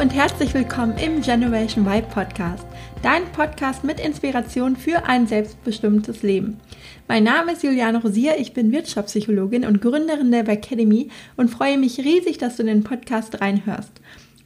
[0.00, 2.64] Und herzlich willkommen im Generation Vibe Podcast,
[3.02, 6.60] dein Podcast mit Inspiration für ein selbstbestimmtes Leben.
[7.08, 11.98] Mein Name ist Juliane Rosier, ich bin Wirtschaftspsychologin und Gründerin der Academy und freue mich
[11.98, 13.90] riesig, dass du in den Podcast reinhörst.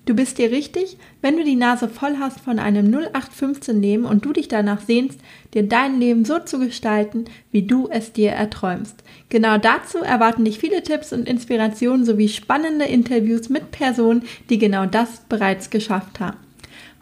[0.05, 4.25] Du bist dir richtig, wenn du die Nase voll hast von einem 0815 Leben und
[4.25, 5.21] du dich danach sehnst,
[5.55, 8.97] dir dein Leben so zu gestalten, wie du es dir erträumst.
[9.29, 14.87] Genau dazu erwarten dich viele Tipps und Inspirationen sowie spannende Interviews mit Personen, die genau
[14.87, 16.39] das bereits geschafft haben.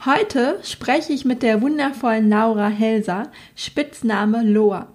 [0.04, 4.88] Heute spreche ich mit der wundervollen Laura Helser, Spitzname Loa.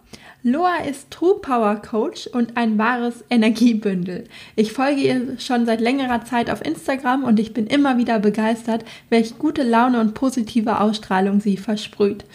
[0.48, 4.26] Loa ist True Power Coach und ein wahres Energiebündel.
[4.56, 8.86] Ich folge ihr schon seit längerer Zeit auf Instagram und ich bin immer wieder begeistert,
[9.10, 12.26] welche gute Laune und positive Ausstrahlung sie versprüht.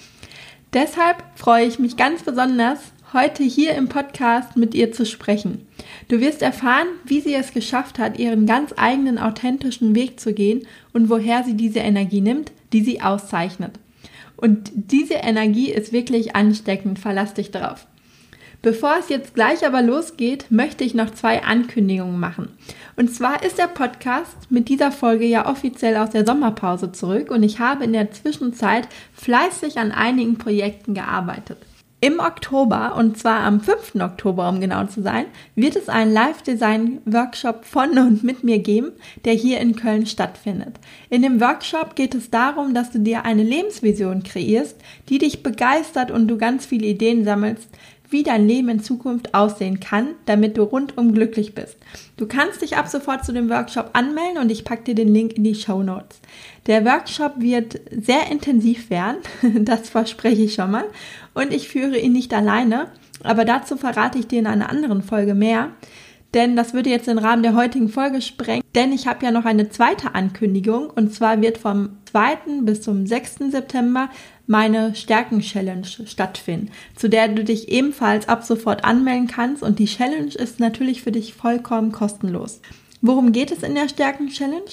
[0.72, 2.80] Deshalb freue ich mich ganz besonders,
[3.12, 5.68] heute hier im Podcast mit ihr zu sprechen.
[6.08, 10.66] Du wirst erfahren, wie sie es geschafft hat, ihren ganz eigenen authentischen Weg zu gehen
[10.92, 13.78] und woher sie diese Energie nimmt, die sie auszeichnet.
[14.36, 17.86] Und diese Energie ist wirklich ansteckend, verlass dich darauf.
[18.62, 22.50] Bevor es jetzt gleich aber losgeht, möchte ich noch zwei Ankündigungen machen.
[22.94, 27.42] Und zwar ist der Podcast mit dieser Folge ja offiziell aus der Sommerpause zurück und
[27.42, 31.56] ich habe in der Zwischenzeit fleißig an einigen Projekten gearbeitet.
[32.02, 33.96] Im Oktober, und zwar am 5.
[33.96, 38.92] Oktober, um genau zu sein, wird es einen Live-Design-Workshop von und mit mir geben,
[39.26, 40.76] der hier in Köln stattfindet.
[41.10, 44.76] In dem Workshop geht es darum, dass du dir eine Lebensvision kreierst,
[45.10, 47.68] die dich begeistert und du ganz viele Ideen sammelst,
[48.10, 51.76] wie dein Leben in Zukunft aussehen kann, damit du rundum glücklich bist.
[52.16, 55.34] Du kannst dich ab sofort zu dem Workshop anmelden und ich packe dir den Link
[55.34, 56.20] in die Show Notes.
[56.66, 59.18] Der Workshop wird sehr intensiv werden,
[59.64, 60.84] das verspreche ich schon mal,
[61.34, 62.88] und ich führe ihn nicht alleine,
[63.22, 65.70] aber dazu verrate ich dir in einer anderen Folge mehr
[66.34, 69.44] denn das würde jetzt den Rahmen der heutigen Folge sprengen, denn ich habe ja noch
[69.44, 72.62] eine zweite Ankündigung und zwar wird vom 2.
[72.62, 73.50] bis zum 6.
[73.50, 74.08] September
[74.50, 80.34] meine Stärken-Challenge stattfinden, zu der du dich ebenfalls ab sofort anmelden kannst und die Challenge
[80.34, 82.60] ist natürlich für dich vollkommen kostenlos.
[83.00, 84.72] Worum geht es in der Stärken-Challenge?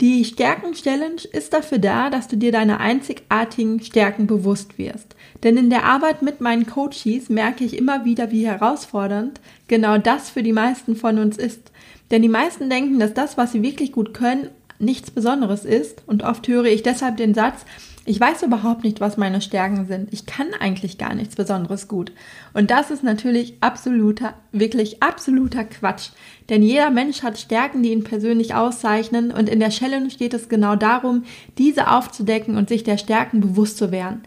[0.00, 5.14] Die Stärken-Challenge ist dafür da, dass du dir deine einzigartigen Stärken bewusst wirst.
[5.42, 9.38] Denn in der Arbeit mit meinen Coaches merke ich immer wieder, wie herausfordernd
[9.68, 11.70] genau das für die meisten von uns ist.
[12.10, 14.48] Denn die meisten denken, dass das, was sie wirklich gut können,
[14.80, 16.02] nichts Besonderes ist.
[16.06, 17.64] Und oft höre ich deshalb den Satz,
[18.06, 20.12] ich weiß überhaupt nicht, was meine Stärken sind.
[20.12, 22.12] Ich kann eigentlich gar nichts Besonderes gut.
[22.54, 26.10] Und das ist natürlich absoluter, wirklich absoluter Quatsch.
[26.48, 29.30] Denn jeder Mensch hat Stärken, die ihn persönlich auszeichnen.
[29.30, 31.24] Und in der Challenge geht es genau darum,
[31.58, 34.22] diese aufzudecken und sich der Stärken bewusst zu werden.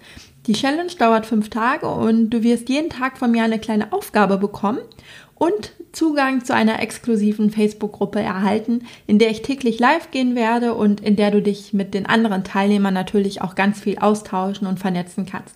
[0.45, 4.37] Die Challenge dauert fünf Tage und du wirst jeden Tag von mir eine kleine Aufgabe
[4.37, 4.79] bekommen
[5.35, 11.01] und Zugang zu einer exklusiven Facebook-Gruppe erhalten, in der ich täglich live gehen werde und
[11.01, 15.25] in der du dich mit den anderen Teilnehmern natürlich auch ganz viel austauschen und vernetzen
[15.25, 15.55] kannst.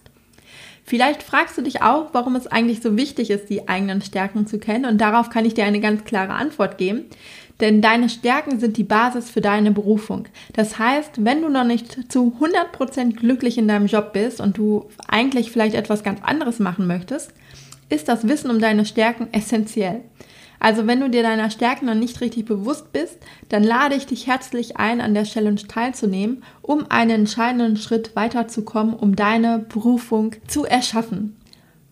[0.84, 4.58] Vielleicht fragst du dich auch, warum es eigentlich so wichtig ist, die eigenen Stärken zu
[4.58, 7.06] kennen und darauf kann ich dir eine ganz klare Antwort geben.
[7.60, 10.28] Denn deine Stärken sind die Basis für deine Berufung.
[10.54, 14.86] Das heißt, wenn du noch nicht zu 100% glücklich in deinem Job bist und du
[15.08, 17.34] eigentlich vielleicht etwas ganz anderes machen möchtest,
[17.90, 20.02] ist das Wissen um deine Stärken essentiell.
[20.60, 23.18] Also wenn du dir deiner Stärken noch nicht richtig bewusst bist,
[23.50, 28.96] dann lade ich dich herzlich ein, an der Challenge teilzunehmen, um einen entscheidenden Schritt weiterzukommen,
[28.96, 31.36] um deine Berufung zu erschaffen.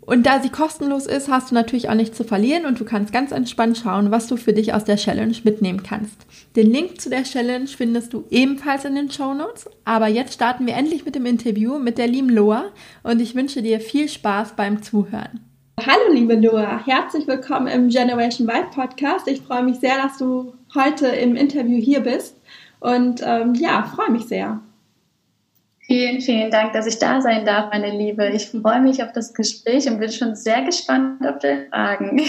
[0.02, 3.12] Und da sie kostenlos ist, hast du natürlich auch nichts zu verlieren und du kannst
[3.12, 6.16] ganz entspannt schauen, was du für dich aus der Challenge mitnehmen kannst.
[6.56, 9.68] Den Link zu der Challenge findest du ebenfalls in den Show Notes.
[9.84, 12.66] Aber jetzt starten wir endlich mit dem Interview mit der lieben Loa
[13.02, 15.40] und ich wünsche dir viel Spaß beim Zuhören.
[15.78, 19.28] Hallo liebe Loa, herzlich willkommen im Generation Vibe Podcast.
[19.28, 22.38] Ich freue mich sehr, dass du heute im Interview hier bist
[22.80, 24.62] und ähm, ja, freue mich sehr.
[25.82, 28.30] Vielen, vielen Dank, dass ich da sein darf, meine Liebe.
[28.30, 32.22] Ich freue mich auf das Gespräch und bin schon sehr gespannt auf deine Fragen.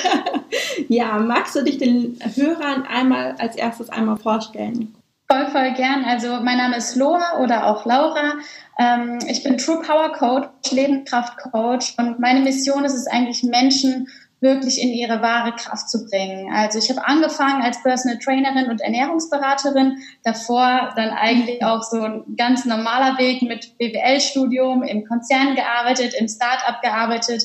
[0.88, 4.94] ja, magst du dich den Hörern einmal als erstes einmal vorstellen?
[5.28, 6.04] Voll, voll gern.
[6.04, 8.34] Also mein Name ist Loa oder auch Laura.
[8.78, 14.06] Ähm, ich bin True Power Coach, Lebenskraft Coach und meine Mission ist es eigentlich, Menschen
[14.40, 16.52] wirklich in ihre wahre Kraft zu bringen.
[16.52, 22.36] Also ich habe angefangen als Personal Trainerin und Ernährungsberaterin, davor dann eigentlich auch so ein
[22.36, 27.44] ganz normaler Weg mit BWL-Studium, im Konzern gearbeitet, im Start-up gearbeitet,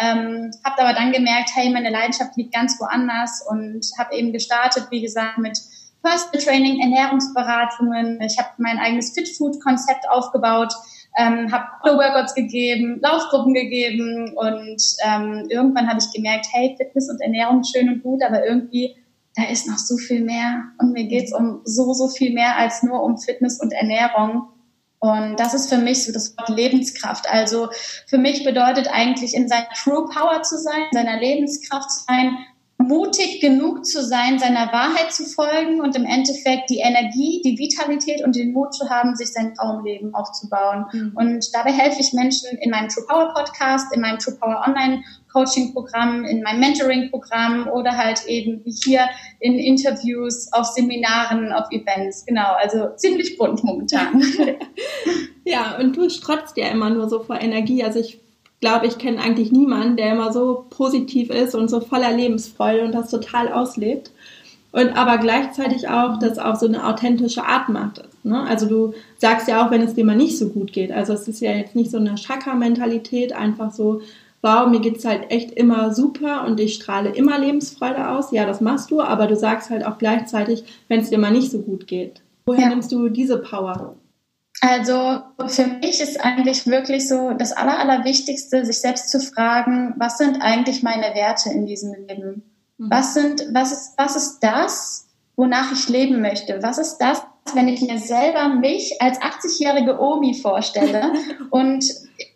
[0.00, 4.86] ähm, habe aber dann gemerkt, hey, meine Leidenschaft liegt ganz woanders und habe eben gestartet,
[4.90, 5.58] wie gesagt, mit
[6.02, 8.20] Personal Training, Ernährungsberatungen.
[8.22, 10.72] Ich habe mein eigenes Fit Food Konzept aufgebaut,
[11.18, 17.20] ähm, habe Workouts gegeben, Laufgruppen gegeben und ähm, irgendwann habe ich gemerkt, hey, Fitness und
[17.20, 18.96] Ernährung schön und gut, aber irgendwie
[19.38, 22.82] da ist noch so viel mehr und mir geht's um so, so viel mehr als
[22.82, 24.48] nur um Fitness und Ernährung.
[24.98, 27.30] Und das ist für mich so das Wort Lebenskraft.
[27.30, 27.68] Also
[28.08, 32.36] für mich bedeutet eigentlich in seiner True Power zu sein, in seiner Lebenskraft zu sein,
[32.78, 38.24] mutig genug zu sein, seiner Wahrheit zu folgen und im Endeffekt die Energie, die Vitalität
[38.24, 40.86] und den Mut zu haben, sich sein Traumleben aufzubauen.
[40.92, 41.12] Mhm.
[41.16, 45.02] Und dabei helfe ich Menschen in meinem True Power Podcast, in meinem True Power Online
[45.32, 49.08] Coaching Programm, in meinem Mentoring Programm oder halt eben wie hier
[49.40, 52.24] in Interviews, auf Seminaren, auf Events.
[52.26, 54.22] Genau, also ziemlich bunt momentan.
[55.44, 57.82] ja, und du strotzt ja immer nur so vor Energie.
[57.82, 58.20] Also ich
[58.60, 62.92] glaube, ich kenne eigentlich niemanden, der immer so positiv ist und so voller Lebensfreude und
[62.92, 64.10] das total auslebt.
[64.70, 68.02] Und aber gleichzeitig auch das auf so eine authentische Art macht.
[68.22, 68.42] Ne?
[68.42, 70.92] Also du sagst ja auch, wenn es dir mal nicht so gut geht.
[70.92, 74.02] Also es ist ja jetzt nicht so eine Chakra-Mentalität, einfach so,
[74.42, 78.30] wow, mir geht's halt echt immer super und ich strahle immer Lebensfreude aus.
[78.30, 81.50] Ja, das machst du, aber du sagst halt auch gleichzeitig, wenn es dir mal nicht
[81.50, 82.20] so gut geht.
[82.46, 82.68] Woher ja.
[82.68, 83.94] nimmst du diese Power?
[84.60, 90.18] Also für mich ist eigentlich wirklich so das Aller, Allerwichtigste, sich selbst zu fragen, was
[90.18, 92.42] sind eigentlich meine Werte in diesem Leben?
[92.78, 92.90] Mhm.
[92.90, 95.06] Was sind, was ist, was ist das,
[95.36, 96.62] wonach ich leben möchte?
[96.62, 97.22] Was ist das,
[97.54, 101.12] wenn ich mir selber mich als 80-jährige Omi vorstelle
[101.50, 101.84] und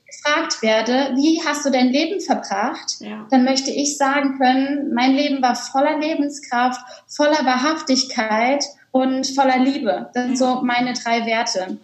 [0.07, 3.27] gefragt werde, wie hast du dein Leben verbracht, ja.
[3.31, 10.11] dann möchte ich sagen können, mein Leben war voller Lebenskraft, voller Wahrhaftigkeit und voller Liebe.
[10.15, 11.79] Das sind so meine drei Werte.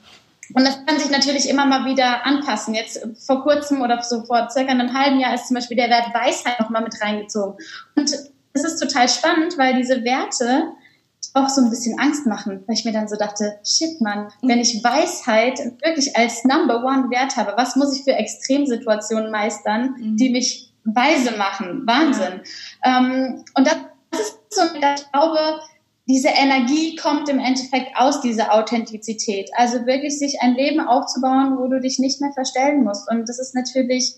[0.55, 2.75] Und das kann sich natürlich immer mal wieder anpassen.
[2.75, 6.15] Jetzt vor kurzem oder so vor circa einem halben Jahr ist zum Beispiel der Wert
[6.15, 7.55] Weisheit nochmal mit reingezogen.
[7.97, 8.12] Und
[8.53, 10.73] das ist total spannend, weil diese Werte
[11.35, 14.61] auch so ein bisschen Angst machen, weil ich mir dann so dachte, shit, Mann, wenn
[14.61, 20.17] ich Weisheit wirklich als Number One Wert habe, was muss ich für Extremsituationen meistern, mhm.
[20.17, 21.83] die mich weise machen?
[21.87, 22.41] Wahnsinn.
[22.85, 22.99] Ja.
[22.99, 23.77] Ähm, und das
[24.21, 25.61] ist so, ich glaube,
[26.09, 29.51] diese Energie kommt im Endeffekt aus dieser Authentizität.
[29.55, 33.11] Also wirklich sich ein Leben aufzubauen, wo du dich nicht mehr verstellen musst.
[33.11, 34.15] Und das ist natürlich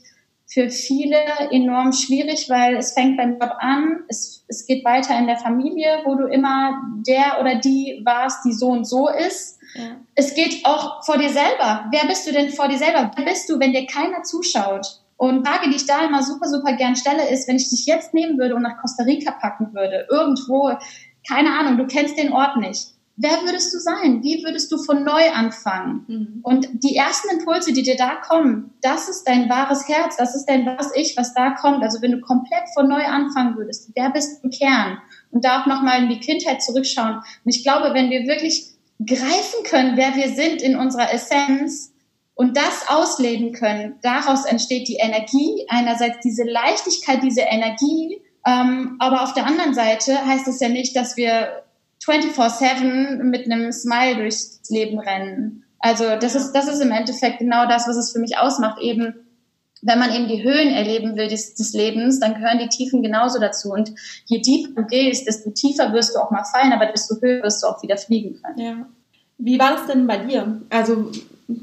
[0.46, 1.16] für viele
[1.50, 6.00] enorm schwierig, weil es fängt beim Job an, es, es geht weiter in der Familie,
[6.04, 9.58] wo du immer der oder die warst, die so und so ist.
[9.74, 9.96] Ja.
[10.14, 11.86] Es geht auch vor dir selber.
[11.90, 13.10] Wer bist du denn vor dir selber?
[13.16, 15.00] Wer bist du, wenn dir keiner zuschaut?
[15.16, 18.14] Und Frage, die ich da immer super, super gern stelle, ist, wenn ich dich jetzt
[18.14, 20.72] nehmen würde und nach Costa Rica packen würde, irgendwo
[21.28, 22.88] keine Ahnung, du kennst den Ort nicht.
[23.16, 24.22] Wer würdest du sein?
[24.22, 26.04] Wie würdest du von neu anfangen?
[26.08, 26.40] Mhm.
[26.42, 30.46] Und die ersten Impulse, die dir da kommen, das ist dein wahres Herz, das ist
[30.46, 31.82] dein wahres Ich, was da kommt.
[31.82, 34.98] Also wenn du komplett von neu anfangen würdest, wer bist du im Kern?
[35.30, 37.16] Und da auch nochmal in die Kindheit zurückschauen.
[37.16, 38.70] Und ich glaube, wenn wir wirklich
[39.06, 41.92] greifen können, wer wir sind in unserer Essenz,
[42.40, 49.22] und das ausleben können, daraus entsteht die Energie, einerseits diese Leichtigkeit, diese Energie, ähm, aber
[49.22, 51.62] auf der anderen Seite heißt es ja nicht, dass wir
[52.04, 55.64] 24-7 mit einem Smile durchs Leben rennen.
[55.78, 58.80] Also das ist, das ist im Endeffekt genau das, was es für mich ausmacht.
[58.80, 59.14] Eben,
[59.82, 63.38] wenn man eben die Höhen erleben will des, des Lebens, dann gehören die Tiefen genauso
[63.38, 63.72] dazu.
[63.72, 63.92] Und
[64.26, 67.62] je tiefer du gehst, desto tiefer wirst du auch mal fallen, aber desto höher wirst
[67.62, 68.58] du auch wieder fliegen können.
[68.58, 68.86] Ja.
[69.38, 70.60] Wie war das denn bei dir?
[70.68, 71.10] Also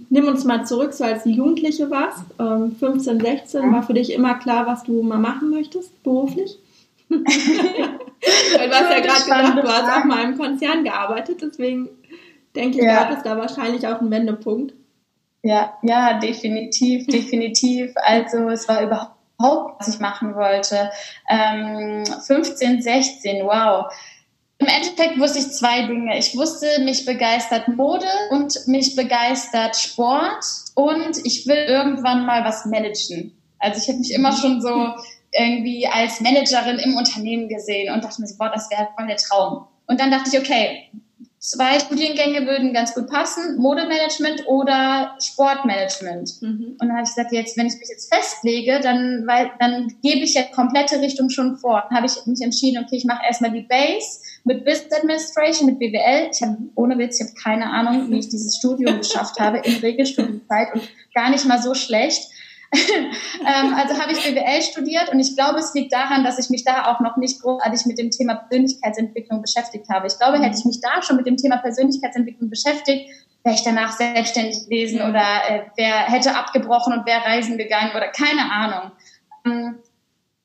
[0.10, 2.24] nimm uns mal zurück, so als du Jugendliche warst,
[2.80, 6.58] 15, 16, war für dich immer klar, was du mal machen möchtest, beruflich?
[7.10, 11.90] Weil du hast ja gerade gesagt, du hast auch mal im Konzern gearbeitet, deswegen
[12.56, 13.04] denke ich, ja.
[13.04, 14.74] gab es da wahrscheinlich auch einen Wendepunkt.
[15.44, 17.94] Ja, ja, definitiv, definitiv.
[17.96, 20.90] Also es war überhaupt, was ich machen wollte.
[21.30, 23.86] Ähm, 15, 16, wow.
[24.60, 26.18] Im Endeffekt wusste ich zwei Dinge.
[26.18, 32.66] Ich wusste, mich begeistert Mode und mich begeistert Sport und ich will irgendwann mal was
[32.66, 33.38] managen.
[33.60, 34.96] Also ich habe mich immer schon so
[35.32, 39.18] irgendwie als Managerin im Unternehmen gesehen und dachte mir so, boah, das wäre voll der
[39.18, 39.68] Traum.
[39.88, 40.90] Und dann dachte ich, okay,
[41.40, 46.42] zwei Studiengänge würden ganz gut passen, Modemanagement oder Sportmanagement.
[46.42, 46.76] Mhm.
[46.80, 50.20] Und dann habe ich gesagt, jetzt, wenn ich mich jetzt festlege, dann, weil, dann gebe
[50.20, 51.84] ich ja komplette Richtung schon vor.
[51.88, 55.80] Dann habe ich mich entschieden, okay, ich mache erstmal die Base mit Business Administration, mit
[55.80, 56.30] BWL.
[56.34, 59.76] Ich habe ohne Witz, ich habe keine Ahnung, wie ich dieses Studium geschafft habe in
[59.76, 62.30] Regelstudienzeit und gar nicht mal so schlecht.
[62.74, 66.66] ähm, also habe ich BWL studiert und ich glaube, es liegt daran, dass ich mich
[66.66, 70.08] da auch noch nicht großartig mit dem Thema Persönlichkeitsentwicklung beschäftigt habe.
[70.08, 73.10] Ich glaube, hätte ich mich da schon mit dem Thema Persönlichkeitsentwicklung beschäftigt,
[73.44, 78.10] wäre ich danach selbstständig gewesen oder äh, wer hätte abgebrochen und wäre reisen gegangen oder
[78.10, 78.92] keine Ahnung.
[79.46, 79.80] Ähm,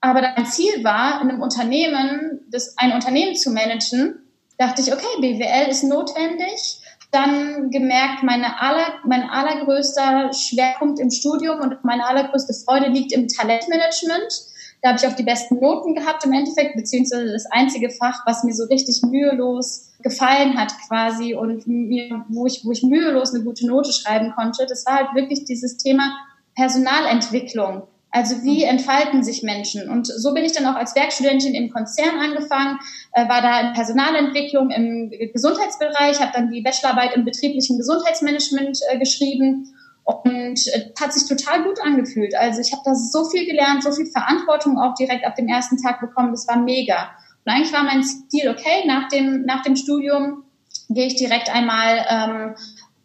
[0.01, 4.21] aber mein Ziel war, in einem Unternehmen, das, ein Unternehmen zu managen,
[4.59, 6.82] dachte ich, okay, BWL ist notwendig
[7.13, 13.29] dann gemerkt, meine aller, mein allergrößter Schwerpunkt im Studium und meine allergrößte Freude liegt im
[13.29, 14.33] Talentmanagement.
[14.81, 18.43] Da habe ich auch die besten Noten gehabt im Endeffekt, beziehungsweise das einzige Fach, was
[18.43, 23.45] mir so richtig mühelos gefallen hat quasi und mir, wo ich, wo ich mühelos eine
[23.45, 24.67] gute Note schreiben konnte.
[24.67, 26.17] Das war halt wirklich dieses Thema
[26.57, 27.85] Personalentwicklung.
[28.15, 29.89] Also wie entfalten sich Menschen?
[29.89, 32.79] Und so bin ich dann auch als Werkstudentin im Konzern angefangen,
[33.13, 38.99] äh, war da in Personalentwicklung im Gesundheitsbereich, habe dann die Bachelorarbeit im betrieblichen Gesundheitsmanagement äh,
[38.99, 42.35] geschrieben und äh, hat sich total gut angefühlt.
[42.35, 45.79] Also ich habe da so viel gelernt, so viel Verantwortung auch direkt ab dem ersten
[45.79, 46.33] Tag bekommen.
[46.33, 47.13] Das war mega.
[47.47, 50.45] Und eigentlich war mein Ziel, okay, nach dem, nach dem Studium
[50.91, 52.55] gehe ich direkt einmal, ähm,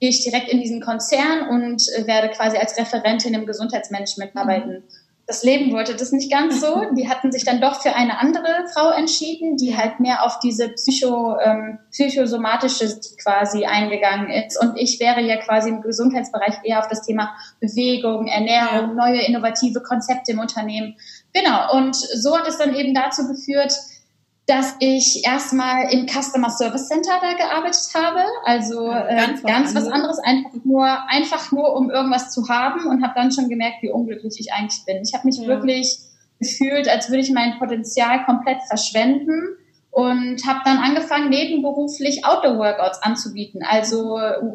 [0.01, 4.41] gehe ich direkt in diesen Konzern und werde quasi als Referentin im Gesundheitsmanagement mhm.
[4.41, 4.83] arbeiten
[5.27, 6.83] das Leben wollte das nicht ganz so.
[6.97, 10.69] Die hatten sich dann doch für eine andere Frau entschieden, die halt mehr auf diese
[10.69, 14.59] psycho, ähm, psychosomatische quasi eingegangen ist.
[14.59, 19.81] Und ich wäre ja quasi im Gesundheitsbereich eher auf das Thema Bewegung, Ernährung, neue innovative
[19.81, 20.95] Konzepte im Unternehmen.
[21.33, 21.73] Genau.
[21.75, 23.73] Und so hat es dann eben dazu geführt,
[24.47, 28.23] dass ich erstmal im Customer Service Center da gearbeitet habe.
[28.45, 33.03] Also äh, ganz, ganz was anderes, einfach nur, einfach nur, um irgendwas zu haben und
[33.03, 35.01] habe dann schon gemerkt, wie unglücklich ich eigentlich bin.
[35.03, 35.47] Ich habe mich ja.
[35.47, 35.99] wirklich
[36.39, 39.57] gefühlt, als würde ich mein Potenzial komplett verschwenden
[39.97, 43.97] und habe dann angefangen, nebenberuflich Outdoor-Workouts anzubieten, also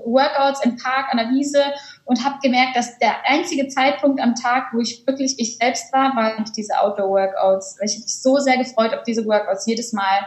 [0.05, 1.65] Workouts im Park, an der Wiese
[2.05, 6.15] und habe gemerkt, dass der einzige Zeitpunkt am Tag, wo ich wirklich ich selbst war,
[6.15, 7.79] war nicht diese Outdoor-Workouts.
[7.83, 10.21] Ich habe mich so sehr gefreut auf diese Workouts jedes Mal.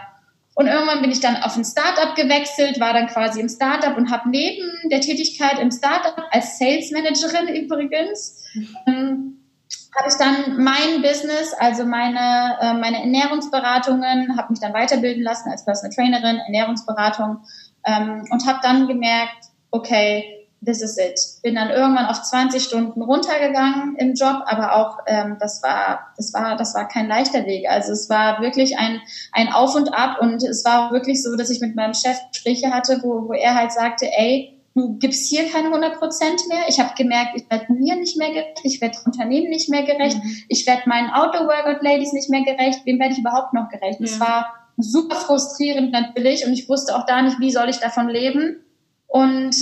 [0.53, 4.11] Und irgendwann bin ich dann auf ein Startup gewechselt, war dann quasi im Startup und
[4.11, 8.43] habe neben der Tätigkeit im Startup als Sales Managerin übrigens
[8.85, 9.44] mhm
[9.95, 15.49] habe ich dann mein Business, also meine, äh, meine Ernährungsberatungen, habe mich dann weiterbilden lassen
[15.49, 17.43] als Personal Trainerin, Ernährungsberatung
[17.85, 20.35] ähm, und habe dann gemerkt, okay,
[20.65, 21.19] this is it.
[21.43, 26.33] Bin dann irgendwann auf 20 Stunden runtergegangen im Job, aber auch ähm, das war das
[26.33, 27.69] war das war kein leichter Weg.
[27.69, 31.49] Also es war wirklich ein ein Auf und Ab und es war wirklich so, dass
[31.49, 35.49] ich mit meinem Chef Gespräche hatte, wo, wo er halt sagte, ey du gibst hier
[35.49, 36.63] keine 100 Prozent mehr.
[36.67, 40.17] Ich habe gemerkt, ich werde mir nicht mehr gerecht, ich werde Unternehmen nicht mehr gerecht,
[40.17, 40.37] mhm.
[40.49, 42.81] ich werde meinen Outdoor-Workout-Ladies nicht mehr gerecht.
[42.85, 43.99] Wem werde ich überhaupt noch gerecht?
[44.01, 44.05] Ja.
[44.05, 48.09] Das war super frustrierend natürlich und ich wusste auch da nicht, wie soll ich davon
[48.09, 48.65] leben.
[49.07, 49.55] Und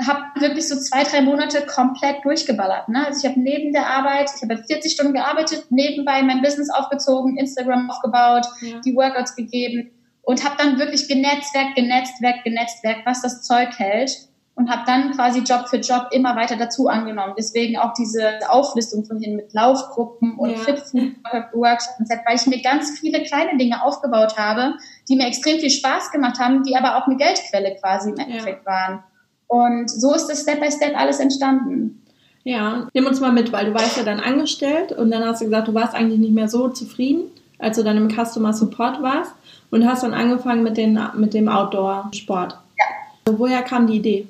[0.00, 2.88] habe wirklich so zwei, drei Monate komplett durchgeballert.
[2.88, 3.06] Ne?
[3.06, 7.38] Also ich habe neben der Arbeit, ich habe 40 Stunden gearbeitet, nebenbei mein Business aufgezogen,
[7.38, 8.80] Instagram aufgebaut, ja.
[8.84, 9.90] die Workouts gegeben
[10.22, 15.40] und habe dann wirklich genetzwerkt, genetzwerkt, genetzwerkt, was das Zeug hält und habe dann quasi
[15.40, 17.34] Job für Job immer weiter dazu angenommen.
[17.38, 20.56] Deswegen auch diese Auflistung von hin mit Laufgruppen und ja.
[20.56, 21.12] Fit Food
[21.52, 24.74] Workshops, weil ich mir ganz viele kleine Dinge aufgebaut habe,
[25.08, 28.64] die mir extrem viel Spaß gemacht haben, die aber auch eine Geldquelle quasi im Endeffekt
[28.66, 28.72] ja.
[28.72, 29.04] waren.
[29.46, 32.02] Und so ist das Step by Step alles entstanden.
[32.42, 35.44] Ja, nimm uns mal mit, weil du warst ja dann angestellt und dann hast du
[35.44, 37.24] gesagt, du warst eigentlich nicht mehr so zufrieden,
[37.58, 39.32] als du dann im Customer Support warst
[39.70, 42.56] und hast dann angefangen mit, den, mit dem Outdoor-Sport.
[42.78, 43.32] Ja.
[43.36, 44.28] Woher kam die Idee?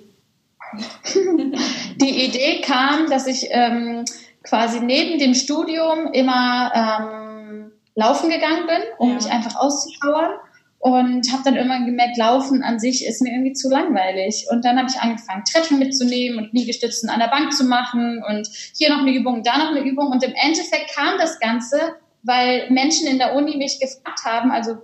[1.97, 4.05] die Idee kam, dass ich ähm,
[4.43, 9.15] quasi neben dem Studium immer ähm, laufen gegangen bin, um ja.
[9.17, 10.33] mich einfach auszupowern.
[10.79, 14.47] Und habe dann irgendwann gemerkt, Laufen an sich ist mir irgendwie zu langweilig.
[14.51, 18.47] Und dann habe ich angefangen, Treppen mitzunehmen und Liegestützen an der Bank zu machen und
[18.77, 20.09] hier noch eine Übung, da noch eine Übung.
[20.09, 24.77] Und im Endeffekt kam das Ganze, weil Menschen in der Uni mich gefragt haben, also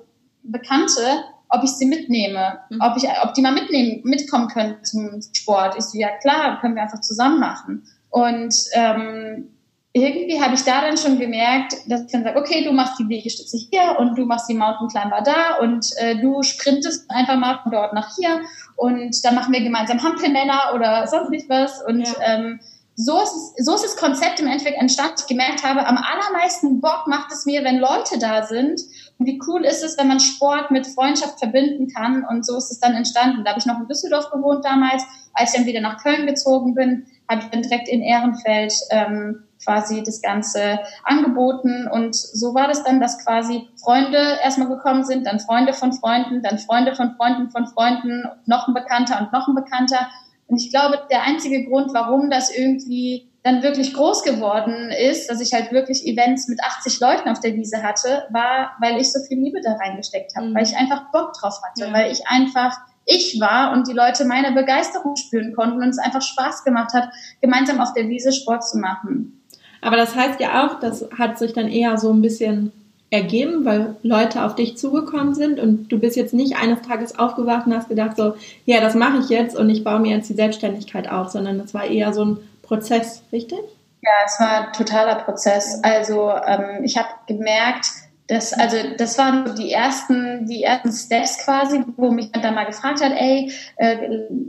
[0.42, 2.80] Bekannte, ob ich sie mitnehme, mhm.
[2.80, 5.76] ob ich, ob die mal mitnehmen, mitkommen können zum Sport.
[5.76, 7.84] Ich so, ja klar, können wir einfach zusammen machen.
[8.10, 9.48] Und ähm,
[9.92, 13.04] irgendwie habe ich da dann schon gemerkt, dass ich dann sage, okay, du machst die
[13.04, 17.58] Liegestütze hier und du machst die Mountain Climber da und äh, du sprintest einfach mal
[17.62, 18.40] von dort nach hier
[18.76, 22.14] und dann machen wir gemeinsam Hampelmänner oder sonst nicht was und ja.
[22.24, 22.60] ähm,
[22.94, 25.14] so ist, es, so ist das Konzept im Endeffekt entstanden.
[25.18, 28.80] Ich gemerkt habe, am allermeisten Bock macht es mir, wenn Leute da sind.
[29.22, 32.24] Und wie cool ist es, wenn man Sport mit Freundschaft verbinden kann.
[32.28, 33.44] Und so ist es dann entstanden.
[33.44, 35.04] Da habe ich noch in Düsseldorf gewohnt damals.
[35.32, 39.44] Als ich dann wieder nach Köln gezogen bin, habe ich dann direkt in Ehrenfeld ähm,
[39.64, 41.86] quasi das Ganze angeboten.
[41.86, 46.42] Und so war das dann, dass quasi Freunde erstmal gekommen sind, dann Freunde von Freunden,
[46.42, 50.08] dann Freunde von Freunden von Freunden, noch ein Bekannter und noch ein Bekannter.
[50.48, 55.40] Und ich glaube, der einzige Grund, warum das irgendwie dann wirklich groß geworden ist, dass
[55.40, 59.20] ich halt wirklich Events mit 80 Leuten auf der Wiese hatte, war, weil ich so
[59.26, 60.54] viel Liebe da reingesteckt habe, mhm.
[60.54, 61.92] weil ich einfach Bock drauf hatte, ja.
[61.92, 66.22] weil ich einfach ich war und die Leute meine Begeisterung spüren konnten und es einfach
[66.22, 67.08] Spaß gemacht hat,
[67.40, 69.40] gemeinsam auf der Wiese Sport zu machen.
[69.80, 72.70] Aber das heißt ja auch, das hat sich dann eher so ein bisschen
[73.10, 77.66] ergeben, weil Leute auf dich zugekommen sind und du bist jetzt nicht eines Tages aufgewacht
[77.66, 78.34] und hast gedacht so,
[78.64, 81.74] ja, das mache ich jetzt und ich baue mir jetzt die Selbstständigkeit auf, sondern das
[81.74, 82.38] war eher so ein
[82.72, 83.60] Prozess, richtig?
[84.00, 85.78] Ja, es war ein totaler Prozess.
[85.82, 87.86] Also ähm, ich habe gemerkt,
[88.28, 93.04] dass, also das waren die ersten, die ersten Steps quasi, wo mich dann mal gefragt
[93.04, 93.96] hat, ey, äh,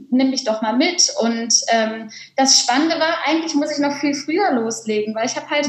[0.09, 1.13] nimm mich doch mal mit.
[1.19, 5.49] Und ähm, das Spannende war, eigentlich muss ich noch viel früher loslegen, weil ich habe
[5.49, 5.67] halt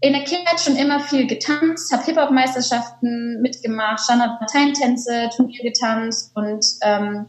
[0.00, 7.26] in der Kindheit schon immer viel getanzt, habe Hip-Hop-Meisterschaften mitgemacht, Standard-Parteintänze, Turnier getanzt und ähm,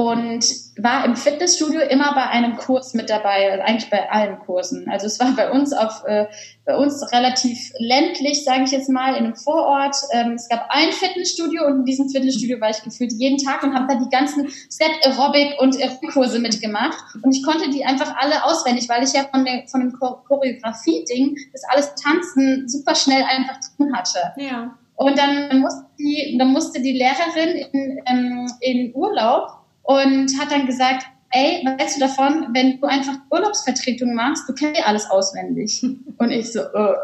[0.00, 0.44] und
[0.78, 4.88] war im Fitnessstudio immer bei einem Kurs mit dabei, also eigentlich bei allen Kursen.
[4.88, 6.26] Also es war bei uns auf äh,
[6.64, 9.94] bei uns relativ ländlich, sage ich jetzt mal, in einem Vorort.
[10.12, 13.74] Ähm, es gab ein Fitnessstudio und in diesem Fitnessstudio war ich gefühlt jeden Tag und
[13.74, 15.76] habe da die ganzen Step Aerobic und
[16.12, 19.80] Kurse mitgemacht und ich konnte die einfach alle auswendig, weil ich ja von, der, von
[19.80, 24.32] dem Choreografie Ding das alles tanzen super schnell einfach drin hatte.
[24.36, 24.74] Ja.
[24.94, 30.66] Und dann musste die, dann musste die Lehrerin in, ähm, in Urlaub und hat dann
[30.66, 35.08] gesagt, ey, was hältst du davon, wenn du einfach Urlaubsvertretung machst, du kennst ja alles
[35.10, 35.82] auswendig.
[36.18, 36.94] Und ich so, äh,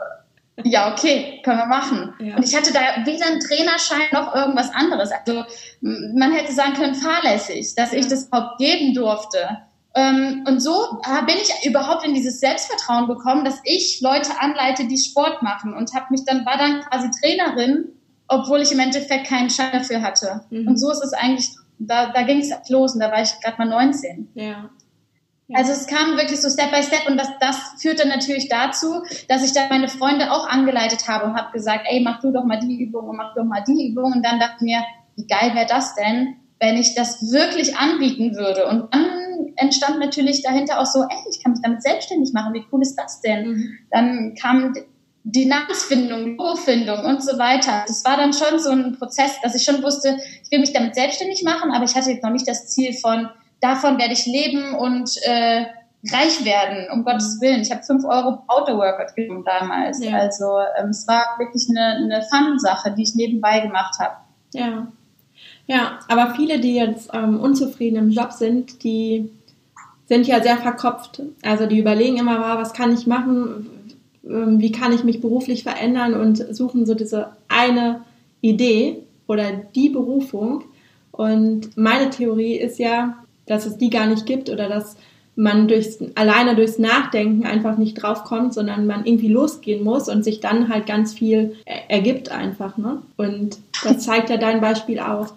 [0.64, 2.14] ja, okay, können wir machen.
[2.18, 2.37] Ja.
[2.37, 5.11] Und ich hatte da weder einen Trainerschein noch irgendwas anderes.
[5.12, 5.45] Also
[5.80, 9.49] man hätte sagen können, fahrlässig, dass ich das überhaupt geben durfte.
[9.95, 14.99] Ähm, und so bin ich überhaupt in dieses Selbstvertrauen gekommen, dass ich Leute anleite, die
[14.99, 17.92] Sport machen und habe mich dann war dann quasi Trainerin,
[18.28, 20.45] obwohl ich im Endeffekt keinen Schein dafür hatte.
[20.50, 20.68] Mhm.
[20.68, 23.59] Und so ist es eigentlich da, da ging es los und da war ich gerade
[23.59, 24.28] mal 19.
[24.35, 24.71] Ja.
[25.49, 25.59] Ja.
[25.61, 29.45] Also es kam wirklich so Step by Step und das, das führte natürlich dazu, dass
[29.45, 32.59] ich dann meine Freunde auch angeleitet habe und habe gesagt, ey, mach du doch mal
[32.59, 34.12] die Übung und mach doch mal die Übung.
[34.12, 34.83] Und dann dachte ich mir,
[35.14, 38.66] wie geil wäre das denn, wenn ich das wirklich anbieten würde.
[38.66, 42.64] Und dann entstand natürlich dahinter auch so, ey, ich kann mich damit selbstständig machen, wie
[42.73, 43.49] cool ist das denn?
[43.49, 43.78] Mhm.
[43.92, 44.75] Dann kam
[45.28, 47.83] die Namensfindung, Logofindung und so weiter.
[47.87, 50.95] Das war dann schon so ein Prozess, dass ich schon wusste, ich will mich damit
[50.95, 53.28] selbstständig machen, aber ich hatte jetzt noch nicht das Ziel von,
[53.61, 55.67] davon werde ich leben und äh,
[56.12, 57.62] reich werden, um Gottes Willen.
[57.62, 60.02] Ich habe fünf Euro Autoworkout genommen damals.
[60.02, 60.17] Ja.
[60.17, 64.15] Also ähm, es war wirklich eine, eine Fun-Sache, die ich nebenbei gemacht habe.
[64.52, 64.86] Ja.
[65.67, 69.28] Ja, aber viele, die jetzt ähm, unzufrieden im Job sind, die
[70.06, 71.21] sind ja sehr verkopft.
[71.43, 73.75] Also die überlegen immer, was kann ich machen,
[74.28, 78.02] wie kann ich mich beruflich verändern und suchen so diese eine
[78.41, 80.65] Idee oder die Berufung.
[81.12, 84.97] Und meine Theorie ist ja, dass es die gar nicht gibt oder dass
[85.36, 90.41] man durchs, alleine durchs Nachdenken einfach nicht draufkommt, sondern man irgendwie losgehen muss und sich
[90.41, 91.56] dann halt ganz viel
[91.89, 92.78] ergibt einfach.
[92.78, 93.02] Ne?
[93.17, 95.28] Und das zeigt ja dein Beispiel auch.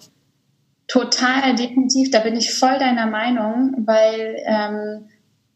[0.87, 2.09] Total, definitiv.
[2.09, 5.05] Da bin ich voll deiner Meinung, weil ähm,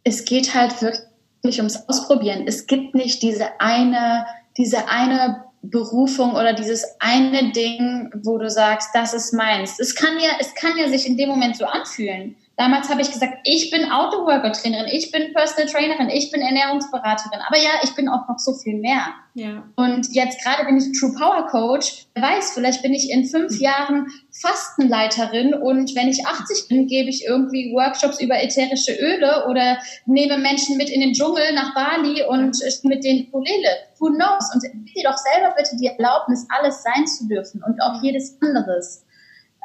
[0.04, 1.02] es geht halt wirklich
[1.44, 2.46] wirklich ums Ausprobieren.
[2.48, 4.26] Es gibt nicht diese eine,
[4.58, 9.80] diese eine Berufung oder dieses eine Ding, wo du sagst, das ist meins.
[9.80, 12.36] Es kann ja, es kann ja sich in dem Moment so anfühlen.
[12.56, 17.58] Damals habe ich gesagt, ich bin Autoworker-Trainerin, ich bin Personal Trainerin, ich bin Ernährungsberaterin, aber
[17.58, 19.08] ja, ich bin auch noch so viel mehr.
[19.34, 19.64] Ja.
[19.76, 22.06] Und jetzt gerade bin ich True Power Coach.
[22.14, 24.06] Wer weiß, vielleicht bin ich in fünf Jahren
[24.40, 30.38] Fastenleiterin und wenn ich 80 bin, gebe ich irgendwie Workshops über ätherische Öle oder nehme
[30.38, 33.70] Menschen mit in den Dschungel nach Bali und mit den Ukulele.
[33.98, 34.54] Who knows?
[34.54, 38.38] Und gib dir doch selber bitte die Erlaubnis, alles sein zu dürfen und auch jedes
[38.44, 39.04] anderes.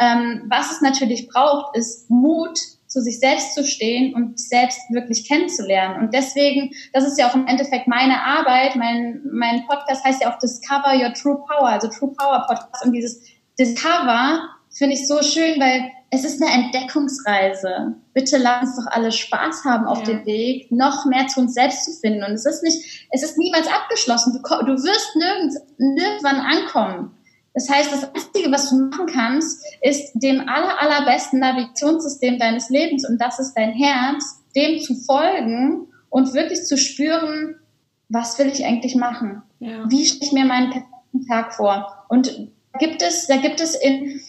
[0.00, 4.80] Ähm, was es natürlich braucht, ist Mut, zu sich selbst zu stehen und sich selbst
[4.90, 6.02] wirklich kennenzulernen.
[6.02, 10.32] Und deswegen, das ist ja auch im Endeffekt meine Arbeit, mein, mein Podcast heißt ja
[10.32, 12.84] auch Discover Your True Power, also True Power Podcast.
[12.84, 13.20] Und dieses
[13.58, 17.94] Discover finde ich so schön, weil es ist eine Entdeckungsreise.
[18.14, 20.04] Bitte lass uns doch alle Spaß haben auf ja.
[20.06, 22.24] dem Weg, noch mehr zu uns selbst zu finden.
[22.24, 24.32] Und es ist nicht, es ist niemals abgeschlossen.
[24.32, 27.17] Du, du wirst nirgends, nirgendwann ankommen.
[27.58, 33.04] Das heißt, das Einzige, was du machen kannst, ist dem aller, allerbesten Navigationssystem deines Lebens,
[33.08, 37.56] und das ist dein Herz, dem zu folgen und wirklich zu spüren,
[38.08, 39.42] was will ich eigentlich machen?
[39.58, 39.90] Ja.
[39.90, 42.04] Wie stelle ich mir meinen perfekten Tag vor?
[42.08, 44.20] Und gibt es, da gibt es in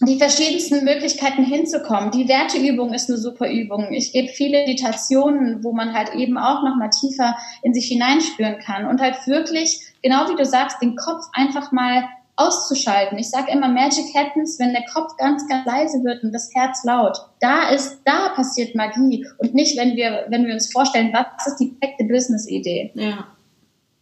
[0.00, 2.10] die verschiedensten Möglichkeiten hinzukommen.
[2.10, 3.92] Die Werteübung ist eine super Übung.
[3.92, 8.58] Ich gebe viele Meditationen, wo man halt eben auch noch mal tiefer in sich hineinspüren
[8.58, 12.02] kann und halt wirklich, genau wie du sagst, den Kopf einfach mal
[12.36, 13.18] auszuschalten.
[13.18, 16.82] Ich sage immer Magic happens, wenn der Kopf ganz, ganz leise wird und das Herz
[16.84, 17.18] laut.
[17.40, 21.58] Da ist, da passiert Magie und nicht, wenn wir, wenn wir uns vorstellen, was ist
[21.58, 22.92] die perfekte Business-Idee.
[22.94, 23.26] Ja,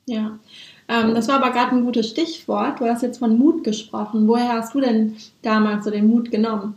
[0.07, 0.39] ja.
[0.89, 2.81] Ähm, das war aber gerade ein gutes Stichwort.
[2.81, 4.27] Du hast jetzt von Mut gesprochen.
[4.27, 6.75] Woher hast du denn damals so den Mut genommen?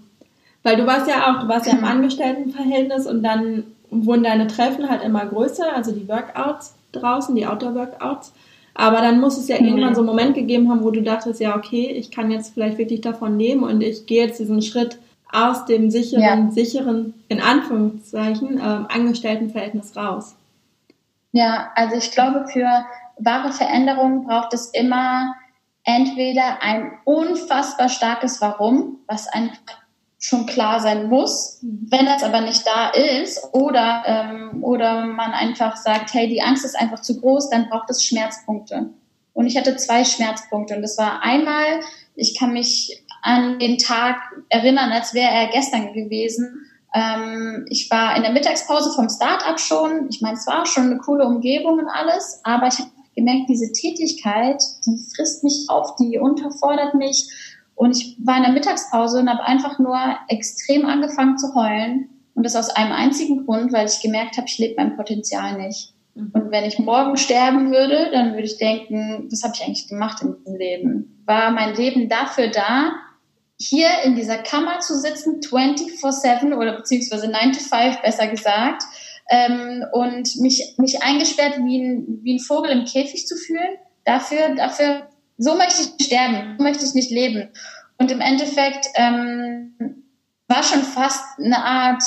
[0.61, 4.89] Weil du warst ja auch, du warst ja im Angestelltenverhältnis und dann wurden deine Treffen
[4.89, 8.33] halt immer größer, also die Workouts draußen, die Outdoor-Workouts.
[8.75, 9.67] Aber dann muss es ja mhm.
[9.67, 12.77] irgendwann so einen Moment gegeben haben, wo du dachtest, ja, okay, ich kann jetzt vielleicht
[12.77, 14.97] wirklich davon leben und ich gehe jetzt diesen Schritt
[15.31, 16.51] aus dem sicheren, ja.
[16.51, 20.35] sicheren, in Anführungszeichen, ähm, Angestelltenverhältnis raus.
[21.31, 22.85] Ja, also ich glaube, für
[23.17, 25.33] wahre Veränderung braucht es immer
[25.83, 29.82] entweder ein unfassbar starkes Warum, was einfach
[30.23, 31.59] schon klar sein muss.
[31.61, 31.87] Mhm.
[31.89, 36.63] Wenn das aber nicht da ist oder, ähm, oder man einfach sagt, hey, die Angst
[36.63, 38.89] ist einfach zu groß, dann braucht es Schmerzpunkte.
[39.33, 40.75] Und ich hatte zwei Schmerzpunkte.
[40.75, 41.81] Und das war einmal,
[42.15, 44.17] ich kann mich an den Tag
[44.49, 46.67] erinnern, als wäre er gestern gewesen.
[46.93, 50.07] Ähm, ich war in der Mittagspause vom Start-up schon.
[50.09, 53.71] Ich meine, es war schon eine coole Umgebung und alles, aber ich habe gemerkt, diese
[53.73, 57.27] Tätigkeit, die frisst mich auf, die unterfordert mich.
[57.75, 62.09] Und ich war in der Mittagspause und habe einfach nur extrem angefangen zu heulen.
[62.35, 65.93] Und das aus einem einzigen Grund, weil ich gemerkt habe, ich lebe mein Potenzial nicht.
[66.15, 66.31] Mhm.
[66.33, 70.21] Und wenn ich morgen sterben würde, dann würde ich denken, was habe ich eigentlich gemacht
[70.21, 71.23] in diesem Leben?
[71.25, 72.93] War mein Leben dafür da,
[73.59, 78.83] hier in dieser Kammer zu sitzen, 24-7 oder beziehungsweise 9 to 5 besser gesagt,
[79.29, 83.77] ähm, und mich, mich eingesperrt wie ein, wie ein Vogel im Käfig zu fühlen.
[84.05, 87.49] Dafür, dafür, so möchte ich sterben, so möchte ich nicht leben.
[87.97, 90.03] Und im Endeffekt ähm,
[90.47, 92.03] war schon fast eine Art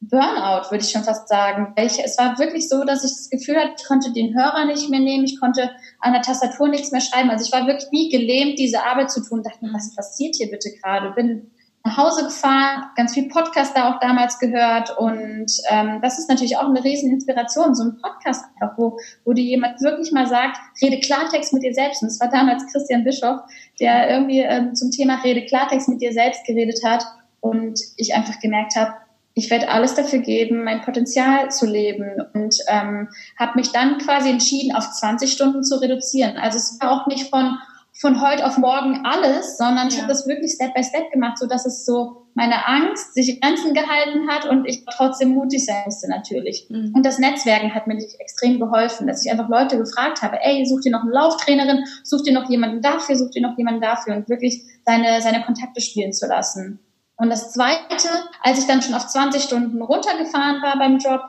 [0.00, 1.74] Burnout, würde ich schon fast sagen.
[1.76, 4.90] Ich, es war wirklich so, dass ich das Gefühl hatte, ich konnte den Hörer nicht
[4.90, 7.30] mehr nehmen, ich konnte an der Tastatur nichts mehr schreiben.
[7.30, 9.42] Also ich war wirklich wie gelähmt, diese Arbeit zu tun.
[9.42, 11.10] Dachte mir, was passiert hier bitte gerade?
[11.12, 11.50] Bin
[11.84, 16.56] nach Hause gefahren, ganz viel Podcast da auch damals gehört und ähm, das ist natürlich
[16.56, 20.56] auch eine riesen Inspiration, so ein Podcast einfach, wo, wo dir jemand wirklich mal sagt,
[20.80, 23.40] rede Klartext mit dir selbst und es war damals Christian Bischof,
[23.80, 27.04] der irgendwie ähm, zum Thema rede Klartext mit dir selbst geredet hat
[27.40, 28.94] und ich einfach gemerkt habe,
[29.34, 34.30] ich werde alles dafür geben, mein Potenzial zu leben und ähm, habe mich dann quasi
[34.30, 36.38] entschieden, auf 20 Stunden zu reduzieren.
[36.38, 37.58] Also es war auch nicht von
[37.96, 40.02] von heute auf morgen alles, sondern ich ja.
[40.02, 43.72] habe das wirklich Step by Step gemacht, so dass es so meine Angst sich Grenzen
[43.72, 46.66] gehalten hat und ich trotzdem mutig sein musste natürlich.
[46.68, 46.92] Mhm.
[46.94, 50.80] Und das Netzwerken hat mir extrem geholfen, dass ich einfach Leute gefragt habe, ey, such
[50.80, 54.28] dir noch eine Lauftrainerin, such dir noch jemanden dafür, such dir noch jemanden dafür und
[54.28, 56.80] wirklich seine, seine Kontakte spielen zu lassen.
[57.16, 58.08] Und das Zweite,
[58.42, 61.20] als ich dann schon auf 20 Stunden runtergefahren war beim Job,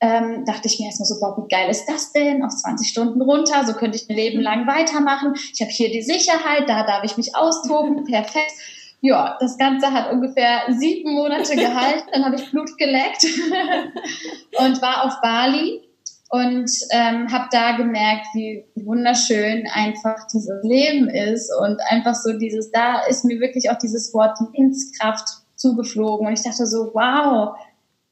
[0.00, 2.44] ähm, dachte ich mir erstmal so, boah, wie geil ist das denn?
[2.44, 5.34] Auf 20 Stunden runter, so könnte ich ein Leben lang weitermachen.
[5.54, 8.52] Ich habe hier die Sicherheit, da darf ich mich austoben, perfekt.
[9.00, 13.24] Ja, das Ganze hat ungefähr sieben Monate gehalten, dann habe ich Blut geleckt
[14.58, 15.82] und war auf Bali
[16.30, 22.70] und ähm, habe da gemerkt, wie wunderschön einfach dieses Leben ist und einfach so dieses,
[22.70, 27.56] da ist mir wirklich auch dieses Wort Lebenskraft zugeflogen und ich dachte so, wow,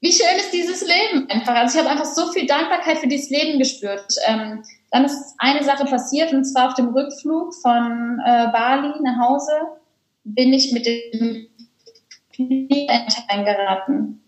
[0.04, 1.54] wie schön ist dieses Leben einfach.
[1.54, 4.14] Also ich habe einfach so viel Dankbarkeit für dieses Leben gespürt.
[4.26, 9.18] Ähm, dann ist eine Sache passiert und zwar auf dem Rückflug von äh, Bali nach
[9.26, 9.52] Hause
[10.24, 11.46] bin ich mit dem
[12.34, 14.22] Flieger eingeraten.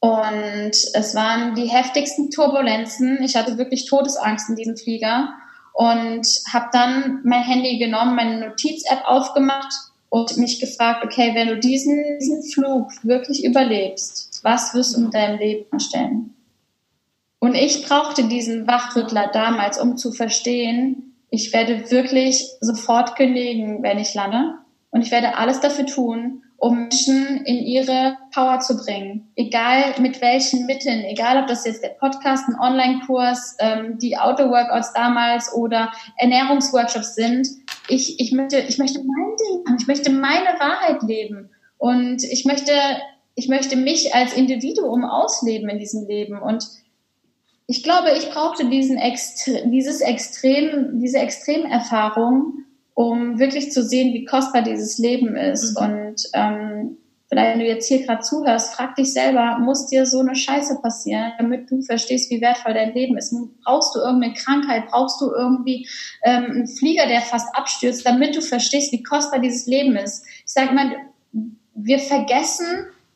[0.00, 3.22] Und es waren die heftigsten Turbulenzen.
[3.22, 5.34] Ich hatte wirklich Todesangst in diesem Flieger
[5.74, 9.72] und habe dann mein Handy genommen, meine Notiz-App aufgemacht
[10.08, 15.14] und mich gefragt, okay, wenn du diesen, diesen Flug wirklich überlebst, was wirst du mit
[15.14, 16.34] deinem Leben anstellen?
[17.38, 23.98] Und ich brauchte diesen Wachrüttler damals, um zu verstehen, ich werde wirklich sofort kündigen, wenn
[23.98, 24.54] ich lande.
[24.90, 29.32] Und ich werde alles dafür tun, um Menschen in ihre Power zu bringen.
[29.36, 34.92] Egal mit welchen Mitteln, egal ob das jetzt der Podcast, ein Online-Kurs, ähm, die Auto-Workouts
[34.92, 37.48] damals oder Ernährungsworkshops sind.
[37.88, 41.50] Ich, ich, möchte, ich möchte mein Ding machen, ich möchte meine Wahrheit leben.
[41.78, 42.72] Und ich möchte
[43.40, 46.38] ich möchte mich als Individuum ausleben in diesem Leben.
[46.38, 46.68] Und
[47.66, 54.26] ich glaube, ich brauchte diesen Extre dieses Extrem, diese Extremerfahrung, um wirklich zu sehen, wie
[54.26, 55.80] kostbar dieses Leben ist.
[55.80, 55.86] Mhm.
[55.86, 56.98] Und ähm,
[57.30, 60.80] vielleicht, wenn du jetzt hier gerade zuhörst, frag dich selber, muss dir so eine Scheiße
[60.82, 63.34] passieren, damit du verstehst, wie wertvoll dein Leben ist?
[63.64, 64.88] Brauchst du irgendeine Krankheit?
[64.90, 65.88] Brauchst du irgendwie
[66.24, 70.26] ähm, einen Flieger, der fast abstürzt, damit du verstehst, wie kostbar dieses Leben ist?
[70.44, 70.94] Ich sage mal,
[71.74, 72.66] wir vergessen,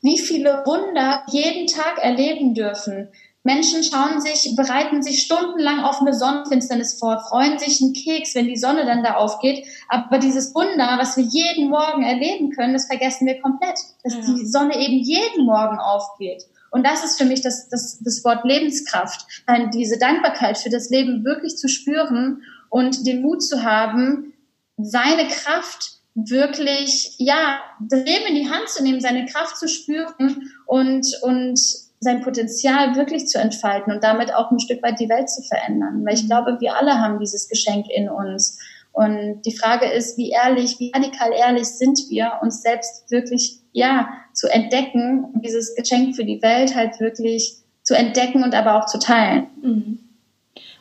[0.05, 3.09] wie viele Wunder jeden Tag erleben dürfen.
[3.43, 8.47] Menschen schauen sich, bereiten sich stundenlang auf eine Sonnenfinsternis vor, freuen sich einen Keks, wenn
[8.47, 9.67] die Sonne dann da aufgeht.
[9.89, 13.79] Aber dieses Wunder, was wir jeden Morgen erleben können, das vergessen wir komplett.
[14.03, 14.21] Dass ja.
[14.21, 16.45] die Sonne eben jeden Morgen aufgeht.
[16.71, 19.27] Und das ist für mich das, das, das Wort Lebenskraft.
[19.73, 24.35] Diese Dankbarkeit für das Leben wirklich zu spüren und den Mut zu haben,
[24.77, 30.53] seine Kraft wirklich, ja, das Leben in die Hand zu nehmen, seine Kraft zu spüren
[30.67, 31.59] und, und
[32.01, 36.05] sein Potenzial wirklich zu entfalten und damit auch ein Stück weit die Welt zu verändern.
[36.05, 36.29] Weil ich mhm.
[36.29, 38.59] glaube, wir alle haben dieses Geschenk in uns.
[38.93, 44.09] Und die Frage ist, wie ehrlich, wie radikal ehrlich sind wir, uns selbst wirklich, ja,
[44.33, 48.99] zu entdecken dieses Geschenk für die Welt halt wirklich zu entdecken und aber auch zu
[49.01, 49.47] teilen.
[49.61, 49.99] Mhm.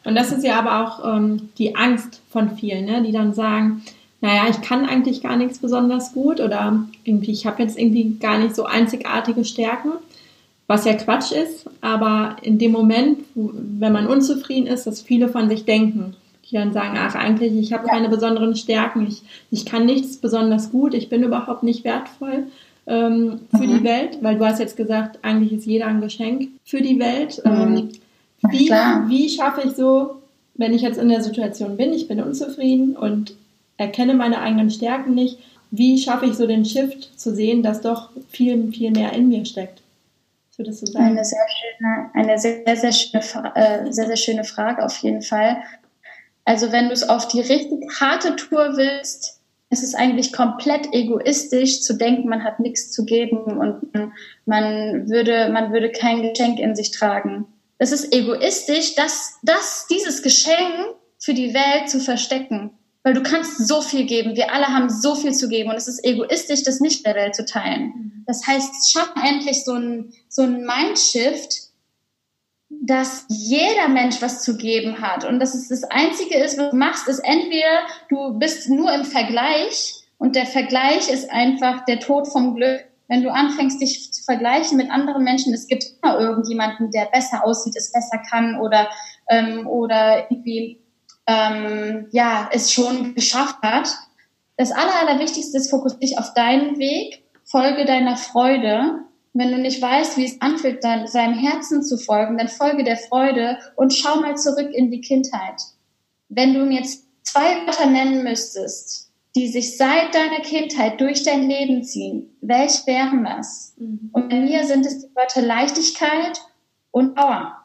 [0.04, 3.02] Und das ist ja aber auch ähm, die Angst von vielen, ne?
[3.02, 3.84] die dann sagen,
[4.24, 8.40] naja, ich kann eigentlich gar nichts besonders gut oder irgendwie, ich habe jetzt irgendwie gar
[8.40, 9.92] nicht so einzigartige Stärken,
[10.66, 15.50] was ja Quatsch ist, aber in dem Moment, wenn man unzufrieden ist, dass viele von
[15.50, 19.86] sich denken, die dann sagen, ach eigentlich, ich habe keine besonderen Stärken, ich, ich kann
[19.86, 22.46] nichts besonders gut, ich bin überhaupt nicht wertvoll
[22.88, 23.78] ähm, für mhm.
[23.78, 27.42] die Welt, weil du hast jetzt gesagt, eigentlich ist jeder ein Geschenk für die Welt.
[27.44, 27.52] Mhm.
[27.52, 27.90] Ähm,
[28.50, 30.22] wie, wie schaffe ich so,
[30.56, 33.36] wenn ich jetzt in der Situation bin, ich bin unzufrieden und
[33.78, 35.40] erkenne meine eigenen Stärken nicht,
[35.72, 39.44] wie schaffe ich so den Shift zu sehen, dass doch viel, viel mehr in mir
[39.46, 39.82] steckt?
[40.56, 41.06] Würdest du sagen?
[41.06, 45.58] Eine sehr schöne, eine sehr, sehr schöne, äh, sehr, sehr schöne Frage auf jeden Fall.
[46.46, 49.40] Also wenn du es auf die richtig harte Tour willst,
[49.72, 53.82] ist es eigentlich komplett egoistisch zu denken, man hat nichts zu geben und
[54.46, 57.46] man würde, man würde kein Geschenk in sich tragen.
[57.80, 62.72] Es ist egoistisch, das, das, dieses Geschenk für die Welt zu verstecken.
[63.04, 64.36] Weil du kannst so viel geben.
[64.36, 67.36] Wir alle haben so viel zu geben und es ist egoistisch, das nicht der Welt
[67.36, 67.94] zu teilen.
[67.96, 68.24] Mhm.
[68.26, 71.70] Das heißt, schaff endlich so ein, so ein Mindshift,
[72.70, 76.76] dass jeder Mensch was zu geben hat und dass es das Einzige ist, was du
[76.76, 82.28] machst, ist entweder du bist nur im Vergleich und der Vergleich ist einfach der Tod
[82.28, 86.90] vom Glück wenn du anfängst, dich zu vergleichen mit anderen Menschen, es gibt immer irgendjemanden,
[86.92, 88.90] der besser aussieht, es besser kann oder,
[89.30, 90.80] ähm, oder irgendwie
[91.28, 93.90] ähm, ja, es schon geschafft hat.
[94.58, 99.00] Das Aller, Allerwichtigste ist, fokussiere dich auf deinen Weg, folge deiner Freude.
[99.34, 102.98] Wenn du nicht weißt, wie es anfühlt, dann seinem Herzen zu folgen, dann folge der
[102.98, 105.60] Freude und schau mal zurück in die Kindheit.
[106.30, 111.50] Wenn du mir jetzt zwei Wörter nennen müsstest, die sich seit deiner Kindheit durch dein
[111.50, 113.74] Leben ziehen, welch wären das?
[113.78, 114.10] Mhm.
[114.14, 116.40] Und bei mir sind es die Wörter Leichtigkeit
[116.92, 117.63] und Power.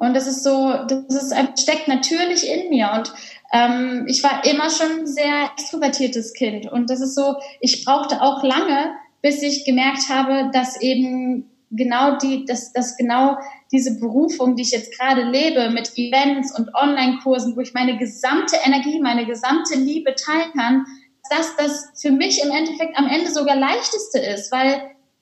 [0.00, 2.90] Und das ist so, das ist, steckt natürlich in mir.
[2.94, 3.12] Und
[3.52, 6.72] ähm, ich war immer schon ein sehr extrovertiertes Kind.
[6.72, 12.16] Und das ist so, ich brauchte auch lange, bis ich gemerkt habe, dass eben genau
[12.16, 13.36] die, dass, dass genau
[13.72, 18.56] diese Berufung, die ich jetzt gerade lebe, mit Events und Online-Kursen, wo ich meine gesamte
[18.64, 20.86] Energie, meine gesamte Liebe teilen kann,
[21.28, 24.80] dass das für mich im Endeffekt am Ende sogar leichteste ist, weil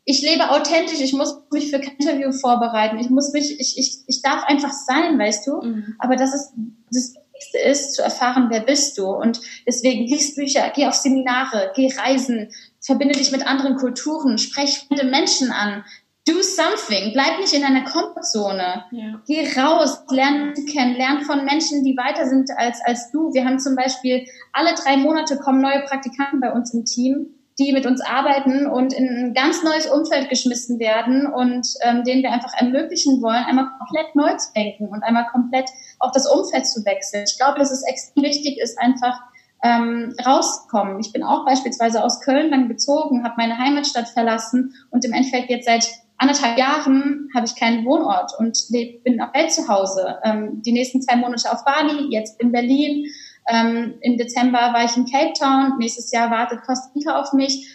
[0.09, 3.99] ich lebe authentisch, ich muss mich für kein Interview vorbereiten, ich muss mich, ich, ich,
[4.07, 5.61] ich darf einfach sein, weißt du?
[5.61, 5.97] Mhm.
[5.99, 6.53] Aber das ist,
[6.91, 9.05] das Wichtigste ist, zu erfahren, wer bist du?
[9.05, 12.49] Und deswegen liest Bücher, geh auf Seminare, geh reisen,
[12.81, 15.85] verbinde dich mit anderen Kulturen, sprech fremde Menschen an,
[16.27, 18.85] do something, bleib nicht in deiner Komfortzone.
[18.91, 19.23] Ja.
[19.27, 23.35] Geh raus, lern kennen, lern von Menschen, die weiter sind als, als du.
[23.35, 27.73] Wir haben zum Beispiel alle drei Monate kommen neue Praktikanten bei uns im Team, die
[27.73, 32.31] mit uns arbeiten und in ein ganz neues Umfeld geschmissen werden und ähm, denen wir
[32.31, 35.69] einfach ermöglichen wollen, einmal komplett neu zu denken und einmal komplett
[35.99, 37.25] auch das Umfeld zu wechseln.
[37.29, 39.21] Ich glaube, dass es extrem wichtig ist, einfach
[39.63, 41.01] ähm, rauskommen.
[41.01, 45.51] Ich bin auch beispielsweise aus Köln dann gezogen, habe meine Heimatstadt verlassen und im Endeffekt
[45.51, 45.85] jetzt seit
[46.17, 50.19] anderthalb Jahren habe ich keinen Wohnort und leb, bin auf Welt zu Hause.
[50.25, 53.07] Ähm, die nächsten zwei Monate auf Bali, jetzt in Berlin.
[53.49, 55.79] Ähm, Im Dezember war ich in Cape Town.
[55.79, 57.67] Nächstes Jahr wartet Costa Rica auf mich.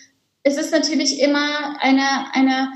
[0.43, 2.69] Es ist natürlich immer eine, eine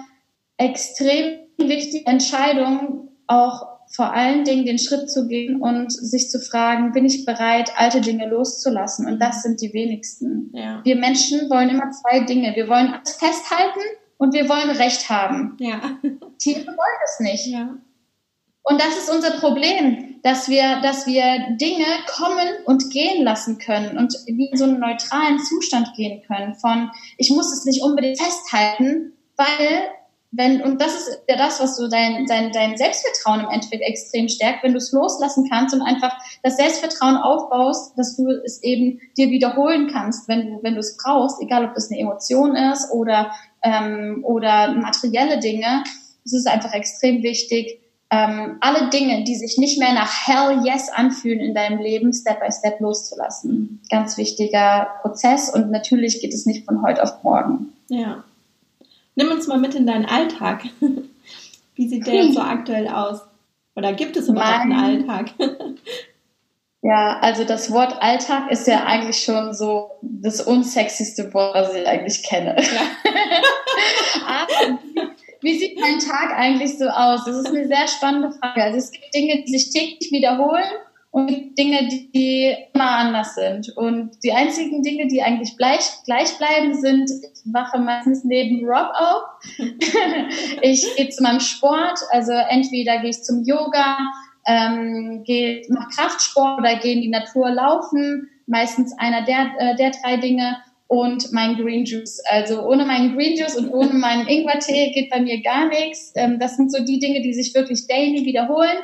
[0.57, 6.91] extrem wichtige Entscheidung, auch vor allen Dingen den Schritt zu gehen und sich zu fragen,
[6.91, 9.07] bin ich bereit, alte Dinge loszulassen?
[9.07, 10.51] Und das sind die wenigsten.
[10.53, 10.81] Ja.
[10.83, 12.55] Wir Menschen wollen immer zwei Dinge.
[12.55, 13.79] Wir wollen alles festhalten
[14.17, 15.55] und wir wollen Recht haben.
[15.59, 15.79] Ja.
[16.37, 17.47] Tiere wollen es nicht.
[17.47, 17.77] Ja.
[18.69, 23.97] Und das ist unser Problem, dass wir, dass wir Dinge kommen und gehen lassen können
[23.97, 28.19] und wie in so einen neutralen Zustand gehen können von, ich muss es nicht unbedingt
[28.19, 29.87] festhalten, weil
[30.31, 34.27] wenn, und das ist ja das, was so dein, dein, dein Selbstvertrauen im Endeffekt extrem
[34.27, 36.11] stärkt, wenn du es loslassen kannst und einfach
[36.43, 40.97] das Selbstvertrauen aufbaust, dass du es eben dir wiederholen kannst, wenn du, wenn du es
[40.97, 43.31] brauchst, egal ob das eine Emotion ist oder
[43.63, 45.85] ähm, oder materielle Dinge.
[46.25, 50.89] Es ist einfach extrem wichtig, ähm, alle Dinge, die sich nicht mehr nach Hell Yes
[50.89, 53.81] anfühlen in deinem Leben, Step by Step loszulassen.
[53.89, 57.73] Ganz wichtiger Prozess und natürlich geht es nicht von heute auf morgen.
[57.89, 58.23] Ja.
[59.15, 60.63] Nimm uns mal mit in deinen Alltag.
[61.75, 63.21] Wie sieht der jetzt so aktuell aus?
[63.75, 65.31] Oder gibt es überhaupt einen Alltag?
[66.83, 71.85] Ja, also das Wort Alltag ist ja eigentlich schon so das unsexyste Wort, was ich
[71.85, 72.55] eigentlich kenne.
[72.55, 72.81] Ja.
[74.25, 74.79] Aber
[75.41, 77.25] wie sieht mein Tag eigentlich so aus?
[77.25, 78.63] Das ist eine sehr spannende Frage.
[78.63, 80.65] Also es gibt Dinge, die sich täglich wiederholen
[81.11, 83.75] und Dinge, die immer anders sind.
[83.75, 88.91] Und die einzigen Dinge, die eigentlich gleich, gleich bleiben, sind, ich wache meistens neben Rob
[88.93, 89.23] auf.
[90.61, 93.97] ich gehe zu meinem Sport, also entweder gehe ich zum Yoga,
[94.45, 99.91] ähm, geht, macht Kraftsport oder gehe in die Natur laufen, meistens einer der, äh, der
[99.91, 102.21] drei Dinge und mein Green Juice.
[102.29, 106.13] Also ohne meinen Green Juice und ohne meinen Ingwertee geht bei mir gar nichts.
[106.15, 108.77] Ähm, das sind so die Dinge, die sich wirklich daily wiederholen.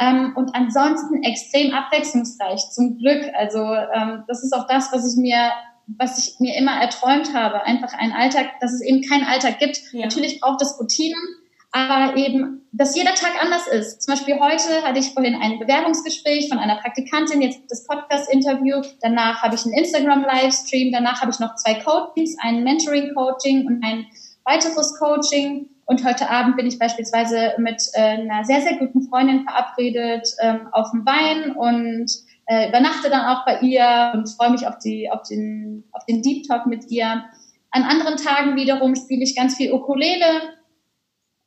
[0.00, 3.22] Ähm, und ansonsten extrem abwechslungsreich, zum Glück.
[3.34, 5.50] Also ähm, das ist auch das, was ich mir
[5.98, 9.80] was ich mir immer erträumt habe, einfach ein Alltag, dass es eben keinen Alltag gibt.
[9.92, 10.02] Ja.
[10.02, 11.20] Natürlich braucht es Routinen,
[11.72, 14.02] aber eben, dass jeder Tag anders ist.
[14.02, 19.42] Zum Beispiel heute hatte ich vorhin ein Bewerbungsgespräch von einer Praktikantin, jetzt das Podcast-Interview, danach
[19.42, 24.06] habe ich einen Instagram-Livestream, danach habe ich noch zwei Coachings, ein Mentoring-Coaching und ein
[24.44, 25.70] weiteres Coaching.
[25.86, 30.68] Und heute Abend bin ich beispielsweise mit äh, einer sehr, sehr guten Freundin verabredet ähm,
[30.72, 32.10] auf dem Wein und
[32.46, 36.22] äh, übernachte dann auch bei ihr und freue mich auf, die, auf, den, auf den
[36.22, 37.24] Deep Talk mit ihr.
[37.70, 40.42] An anderen Tagen wiederum spiele ich ganz viel Ukulele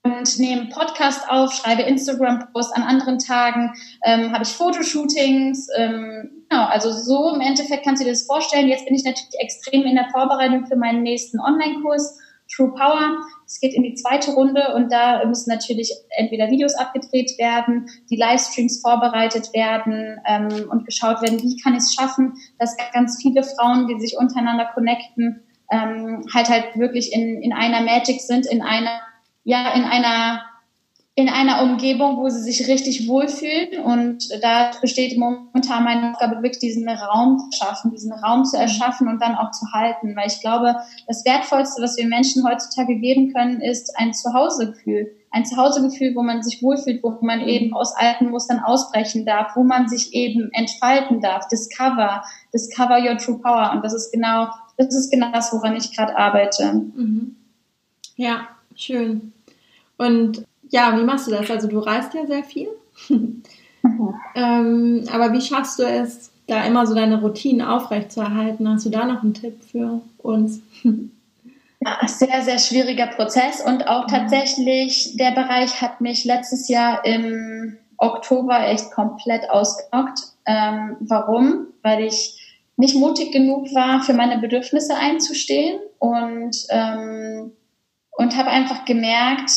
[0.06, 2.74] und nehme Podcast auf, schreibe Instagram-Posts.
[2.74, 3.74] An anderen Tagen
[4.06, 5.68] ähm, habe ich Fotoshootings.
[5.76, 8.68] Ähm, genau, also so im Endeffekt kannst du dir das vorstellen.
[8.68, 12.20] Jetzt bin ich natürlich extrem in der Vorbereitung für meinen nächsten Online-Kurs,
[12.56, 13.18] True Power.
[13.48, 18.16] Es geht in die zweite Runde und da müssen natürlich entweder Videos abgedreht werden, die
[18.16, 23.42] Livestreams vorbereitet werden ähm, und geschaut werden, wie kann ich es schaffen, dass ganz viele
[23.42, 25.42] Frauen, die sich untereinander connecten,
[25.72, 29.02] ähm, halt halt wirklich in, in einer Magic sind, in einer
[29.46, 30.42] ja in einer
[31.18, 33.82] in einer Umgebung, wo sie sich richtig wohlfühlen.
[33.82, 39.08] Und da besteht momentan meine Aufgabe, wirklich diesen Raum zu schaffen, diesen Raum zu erschaffen
[39.08, 40.14] und dann auch zu halten.
[40.18, 40.76] Weil ich glaube,
[41.08, 45.16] das Wertvollste, was wir Menschen heutzutage geben können, ist ein Zuhausegefühl.
[45.32, 49.64] Ein Zuhausegefühl, wo man sich wohlfühlt, wo man eben aus alten Mustern ausbrechen darf, wo
[49.64, 51.48] man sich eben entfalten darf.
[51.48, 53.72] Discover, discover your true power.
[53.72, 56.74] Und das ist genau, das ist genau das, woran ich gerade arbeite.
[56.74, 57.38] Mhm.
[58.18, 59.32] Ja, schön.
[59.98, 61.50] Und ja, wie machst du das?
[61.50, 62.70] Also du reist ja sehr viel.
[63.10, 63.44] Mhm.
[64.36, 68.70] ähm, aber wie schaffst du es, da immer so deine Routinen aufrechtzuerhalten?
[68.70, 70.62] Hast du da noch einen Tipp für uns?
[71.82, 77.78] Ja, sehr, sehr schwieriger Prozess und auch tatsächlich der Bereich hat mich letztes Jahr im
[77.98, 80.20] Oktober echt komplett ausgenockt.
[80.46, 81.68] Ähm, warum?
[81.84, 82.42] Weil ich
[82.78, 87.52] nicht mutig genug war, für meine Bedürfnisse einzustehen und, ähm,
[88.12, 89.52] und habe einfach gemerkt,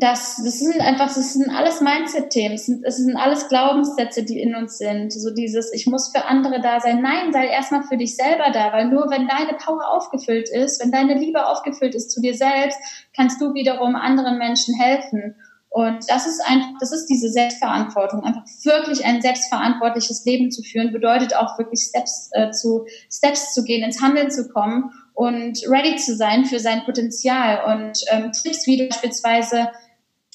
[0.00, 4.54] das, das sind einfach, das sind alles Mindset-Themen, es sind, sind alles Glaubenssätze, die in
[4.54, 5.12] uns sind.
[5.12, 7.02] So dieses, ich muss für andere da sein.
[7.02, 10.92] Nein, sei erstmal für dich selber da, weil nur wenn deine Power aufgefüllt ist, wenn
[10.92, 12.78] deine Liebe aufgefüllt ist zu dir selbst,
[13.16, 15.34] kannst du wiederum anderen Menschen helfen.
[15.70, 18.22] Und das ist einfach, das ist diese Selbstverantwortung.
[18.22, 23.64] Einfach wirklich ein selbstverantwortliches Leben zu führen, bedeutet auch wirklich Steps äh, zu, Steps zu
[23.64, 27.74] gehen, ins Handeln zu kommen und ready zu sein für sein Potenzial.
[27.74, 29.68] Und ähm, Tipps wie beispielsweise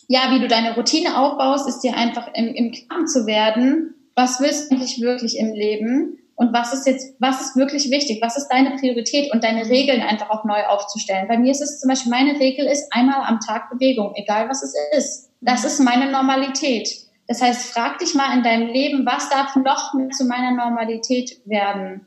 [0.07, 4.39] ja, wie du deine Routine aufbaust, ist dir einfach im, im Klaren zu werden, was
[4.39, 8.37] willst du eigentlich wirklich im Leben und was ist jetzt, was ist wirklich wichtig, was
[8.37, 11.27] ist deine Priorität und deine Regeln einfach auch neu aufzustellen.
[11.27, 14.63] Bei mir ist es zum Beispiel, meine Regel ist einmal am Tag Bewegung, egal was
[14.63, 15.29] es ist.
[15.41, 16.89] Das ist meine Normalität.
[17.27, 21.39] Das heißt, frag dich mal in deinem Leben, was darf noch mehr zu meiner Normalität
[21.45, 22.05] werden?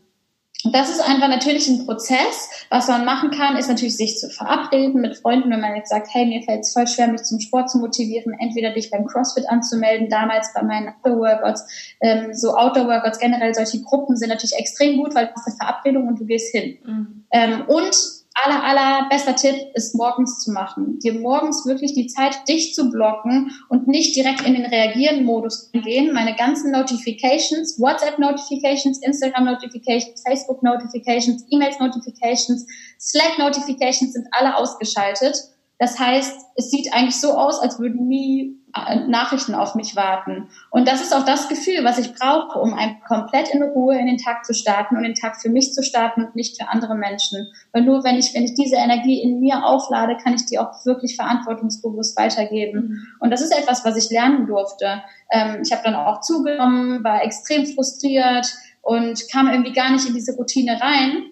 [0.64, 2.50] Das ist einfach natürlich ein Prozess.
[2.70, 6.08] Was man machen kann, ist natürlich sich zu verabreden mit Freunden, wenn man jetzt sagt,
[6.12, 9.48] hey, mir fällt es voll schwer, mich zum Sport zu motivieren, entweder dich beim CrossFit
[9.48, 15.14] anzumelden, damals bei meinen Outdoor-Workouts, ähm, so Outdoor-Workouts generell, solche Gruppen sind natürlich extrem gut,
[15.14, 16.78] weil du hast eine Verabredung und du gehst hin.
[16.84, 17.24] Mhm.
[17.30, 20.98] Ähm, und aller, aller bester Tipp ist morgens zu machen.
[20.98, 25.80] Dir morgens wirklich die Zeit, dich zu blocken und nicht direkt in den Reagieren-Modus zu
[25.80, 26.12] gehen.
[26.12, 32.66] Meine ganzen Notifications, WhatsApp-Notifications, Instagram-Notifications, Facebook-Notifications, E-Mails-Notifications,
[33.00, 35.55] Slack-Notifications sind alle ausgeschaltet.
[35.78, 40.48] Das heißt, es sieht eigentlich so aus, als würden nie äh, Nachrichten auf mich warten.
[40.70, 44.06] Und das ist auch das Gefühl, was ich brauche, um ein komplett in Ruhe in
[44.06, 46.94] den Tag zu starten und den Tag für mich zu starten und nicht für andere
[46.94, 47.48] Menschen.
[47.72, 50.72] Weil nur wenn ich, wenn ich diese Energie in mir auflade, kann ich die auch
[50.86, 52.80] wirklich verantwortungsbewusst weitergeben.
[52.80, 53.06] Mhm.
[53.20, 55.02] Und das ist etwas, was ich lernen durfte.
[55.30, 58.46] Ähm, ich habe dann auch zugenommen, war extrem frustriert
[58.80, 61.26] und kam irgendwie gar nicht in diese Routine rein.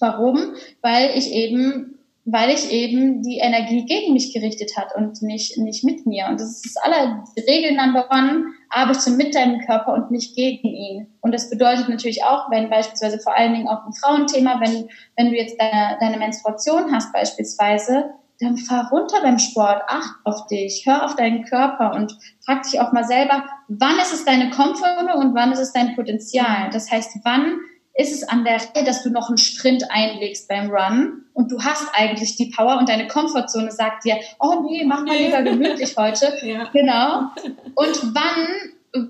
[0.00, 0.54] Warum?
[0.80, 1.95] Weil ich eben
[2.26, 6.26] weil ich eben die Energie gegen mich gerichtet hat und nicht, nicht mit mir.
[6.26, 10.66] Und das ist das aller Regel Number One, arbeite mit deinem Körper und nicht gegen
[10.66, 11.06] ihn.
[11.20, 15.30] Und das bedeutet natürlich auch, wenn beispielsweise vor allen Dingen auch ein Frauenthema, wenn, wenn
[15.30, 18.10] du jetzt deine, deine Menstruation hast beispielsweise,
[18.40, 22.80] dann fahr runter beim Sport, acht auf dich, hör auf deinen Körper und frag dich
[22.80, 26.70] auch mal selber, wann ist es deine Komfortzone und wann ist es dein Potenzial?
[26.72, 27.60] Das heißt, wann
[27.96, 31.62] ist es an der Reihe, dass du noch einen Sprint einlegst beim Run und du
[31.62, 35.96] hast eigentlich die Power und deine Komfortzone sagt dir, oh nee, mach mal lieber gemütlich
[35.96, 36.32] heute.
[36.42, 36.68] ja.
[36.72, 37.30] Genau.
[37.74, 38.46] Und wann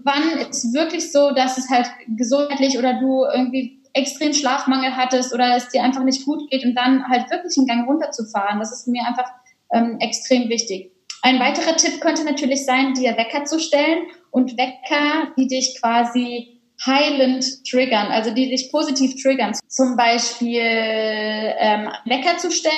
[0.03, 5.57] wann ist wirklich so, dass es halt gesundheitlich oder du irgendwie extrem Schlafmangel hattest oder
[5.57, 8.59] es dir einfach nicht gut geht und dann halt wirklich einen Gang runterzufahren.
[8.59, 9.31] Das ist mir einfach
[9.73, 10.93] ähm, extrem wichtig.
[11.23, 16.56] Ein weiterer Tipp könnte natürlich sein, dir Wecker zu stellen und Wecker, die dich quasi
[16.87, 19.55] heilend triggern, also die dich positiv triggern.
[19.69, 22.75] Zum Beispiel ähm, Wecker zu stellen,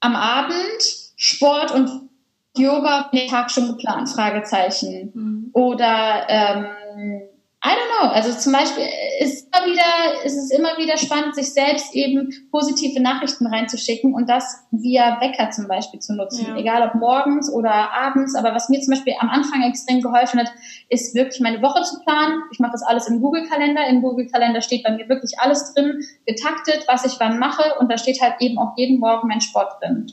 [0.00, 0.82] am Abend
[1.16, 2.10] Sport und
[2.56, 5.12] Yoga den Tag schon geplant, Fragezeichen.
[5.14, 5.50] Mhm.
[5.52, 7.22] Oder ähm,
[7.66, 8.10] I don't know.
[8.10, 8.84] Also zum Beispiel
[9.20, 14.28] ist, immer wieder, ist es immer wieder spannend, sich selbst eben positive Nachrichten reinzuschicken und
[14.28, 16.46] das via Wecker zum Beispiel zu nutzen.
[16.46, 16.56] Ja.
[16.56, 18.34] Egal ob morgens oder abends.
[18.34, 20.52] Aber was mir zum Beispiel am Anfang extrem geholfen hat,
[20.90, 22.42] ist wirklich meine Woche zu planen.
[22.52, 23.86] Ich mache das alles im Google-Kalender.
[23.86, 27.78] Im Google-Kalender steht bei mir wirklich alles drin, getaktet, was ich wann mache.
[27.78, 30.12] Und da steht halt eben auch jeden Morgen mein Sport drin.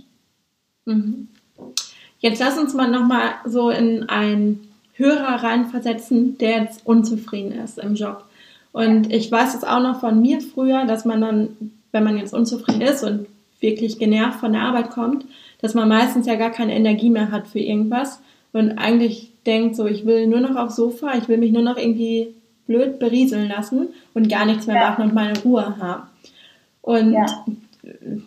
[0.85, 1.27] Mhm.
[2.19, 4.70] Jetzt lass uns mal nochmal so in ein
[5.01, 8.25] Hörer reinversetzen, der jetzt unzufrieden ist im Job.
[8.71, 12.33] Und ich weiß es auch noch von mir früher, dass man dann, wenn man jetzt
[12.33, 13.27] unzufrieden ist und
[13.59, 15.25] wirklich genervt von der Arbeit kommt,
[15.61, 18.19] dass man meistens ja gar keine Energie mehr hat für irgendwas
[18.53, 21.77] und eigentlich denkt so, ich will nur noch aufs Sofa, ich will mich nur noch
[21.77, 22.33] irgendwie
[22.67, 24.89] blöd berieseln lassen und gar nichts mehr ja.
[24.89, 26.03] machen und meine Ruhe haben.
[26.81, 27.25] Und ja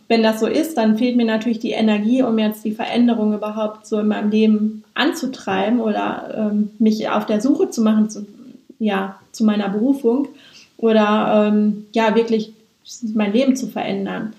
[0.08, 3.86] wenn das so ist, dann fehlt mir natürlich die Energie, um jetzt die Veränderung überhaupt
[3.86, 8.26] so in meinem Leben anzutreiben oder ähm, mich auf der Suche zu machen zu,
[8.78, 10.28] ja, zu meiner Berufung
[10.76, 12.52] oder ähm, ja, wirklich
[13.14, 14.32] mein Leben zu verändern.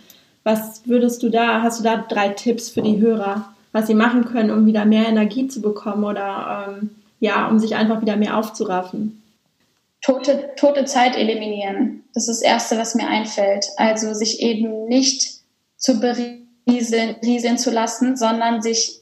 [0.44, 4.26] Was würdest du da, hast du da drei Tipps für die Hörer, was sie machen
[4.26, 8.38] können, um wieder mehr Energie zu bekommen oder ähm, ja, um sich einfach wieder mehr
[8.38, 9.22] aufzuraffen?
[10.06, 12.04] tote, tote Zeit eliminieren.
[12.16, 13.68] Das ist das Erste, was mir einfällt.
[13.78, 15.42] Also sich eben nicht
[15.78, 19.02] zu berieseln rieseln zu lassen, sondern sich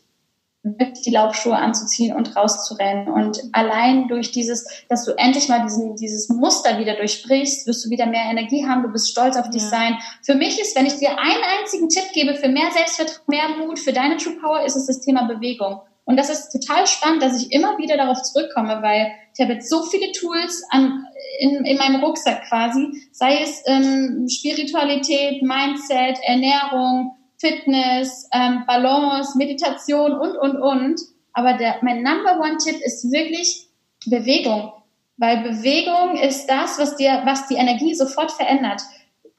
[0.63, 3.09] wirklich die Laufschuhe anzuziehen und rauszurennen.
[3.09, 7.89] Und allein durch dieses, dass du endlich mal diesen, dieses Muster wieder durchbrichst, wirst du
[7.89, 9.69] wieder mehr Energie haben, du bist stolz auf dich ja.
[9.69, 9.97] sein.
[10.23, 13.77] Für mich ist, wenn ich dir einen einzigen Tipp gebe für mehr Selbstvertrauen, mehr Mut,
[13.77, 15.81] für deine True Power, ist es das Thema Bewegung.
[16.05, 19.69] Und das ist total spannend, dass ich immer wieder darauf zurückkomme, weil ich habe jetzt
[19.69, 21.05] so viele Tools an,
[21.39, 30.13] in, in meinem Rucksack quasi, sei es ähm, Spiritualität, Mindset, Ernährung, Fitness, ähm, Balance, Meditation
[30.13, 31.01] und, und, und.
[31.33, 33.67] Aber der, mein Number One Tipp ist wirklich
[34.05, 34.71] Bewegung.
[35.17, 38.81] Weil Bewegung ist das, was dir, was die Energie sofort verändert.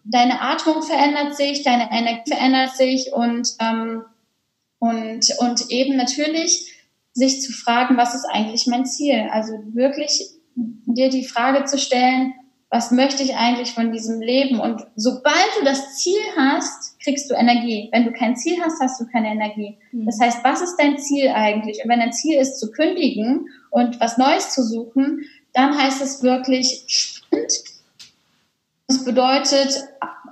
[0.05, 4.05] Deine Atmung verändert sich, deine Energie verändert sich und ähm,
[4.85, 6.75] und, und eben natürlich
[7.15, 9.29] sich zu fragen, was ist eigentlich mein Ziel?
[9.31, 12.35] Also wirklich dir die Frage zu stellen,
[12.69, 14.61] was möchte ich eigentlich von diesem Leben?
[14.61, 17.89] Und sobald du das Ziel hast, kriegst du Energie.
[17.93, 19.79] Wenn du kein Ziel hast, hast du keine Energie.
[19.93, 20.07] Mhm.
[20.07, 21.83] Das heißt, was ist dein Ziel eigentlich?
[21.83, 26.23] Und wenn dein Ziel ist, zu kündigen und was Neues zu suchen, dann heißt es
[26.23, 27.53] wirklich Sprint.
[28.89, 29.85] Das bedeutet,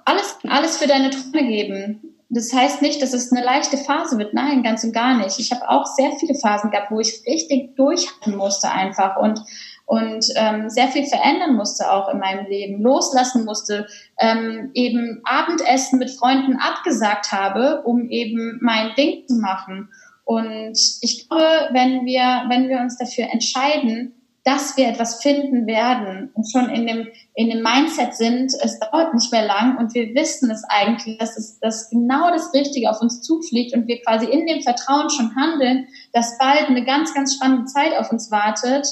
[0.04, 4.32] alles, alles für deine Träume geben das heißt nicht, dass es eine leichte Phase wird.
[4.32, 5.38] Nein, ganz und gar nicht.
[5.38, 9.40] Ich habe auch sehr viele Phasen gehabt, wo ich richtig durchhalten musste einfach und
[9.84, 13.86] und ähm, sehr viel verändern musste auch in meinem Leben, loslassen musste,
[14.18, 19.90] ähm, eben Abendessen mit Freunden abgesagt habe, um eben mein Ding zu machen.
[20.24, 26.30] Und ich glaube, wenn wir, wenn wir uns dafür entscheiden, dass wir etwas finden werden
[26.34, 30.14] und schon in dem, in dem Mindset sind, es dauert nicht mehr lang und wir
[30.14, 34.26] wissen es eigentlich, dass es dass genau das Richtige auf uns zufliegt und wir quasi
[34.26, 38.86] in dem Vertrauen schon handeln, dass bald eine ganz, ganz spannende Zeit auf uns wartet,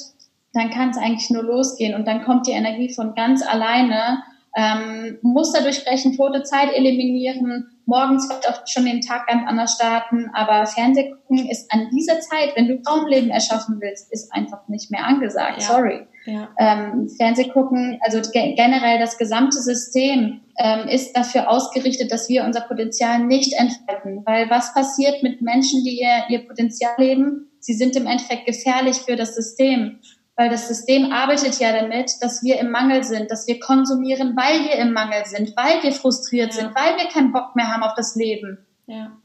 [0.53, 4.23] dann kann es eigentlich nur losgehen und dann kommt die Energie von ganz alleine
[4.57, 10.31] ähm, Muster durchbrechen, tote Zeit eliminieren, morgens wird auch schon den Tag ganz anders starten,
[10.33, 14.91] aber Fernseh gucken ist an dieser Zeit, wenn du Traumleben erschaffen willst, ist einfach nicht
[14.91, 15.61] mehr angesagt.
[15.61, 15.67] Ja.
[15.67, 16.07] Sorry.
[16.25, 16.49] Ja.
[16.59, 22.45] Ähm, Fernseh gucken, also ge generell das gesamte System ähm, ist dafür ausgerichtet, dass wir
[22.45, 24.23] unser Potenzial nicht entfalten.
[24.25, 27.51] Weil was passiert mit Menschen, die ihr, ihr Potenzial leben?
[27.59, 29.99] Sie sind im Endeffekt gefährlich für das System
[30.41, 34.65] weil das System arbeitet ja damit, dass wir im Mangel sind, dass wir konsumieren, weil
[34.65, 36.63] wir im Mangel sind, weil wir frustriert ja.
[36.63, 38.57] sind, weil wir keinen Bock mehr haben auf das Leben.
[38.87, 39.19] Ja.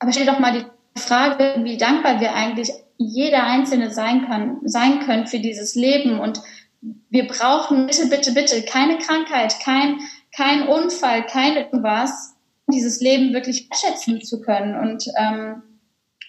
[0.00, 4.98] Aber stell doch mal die Frage, wie dankbar wir eigentlich jeder Einzelne sein kann, sein
[4.98, 6.40] können für dieses Leben und
[7.08, 10.00] wir brauchen bitte, bitte, bitte keine Krankheit, kein,
[10.34, 12.34] kein Unfall, kein irgendwas,
[12.66, 15.62] dieses Leben wirklich schätzen zu können und ähm,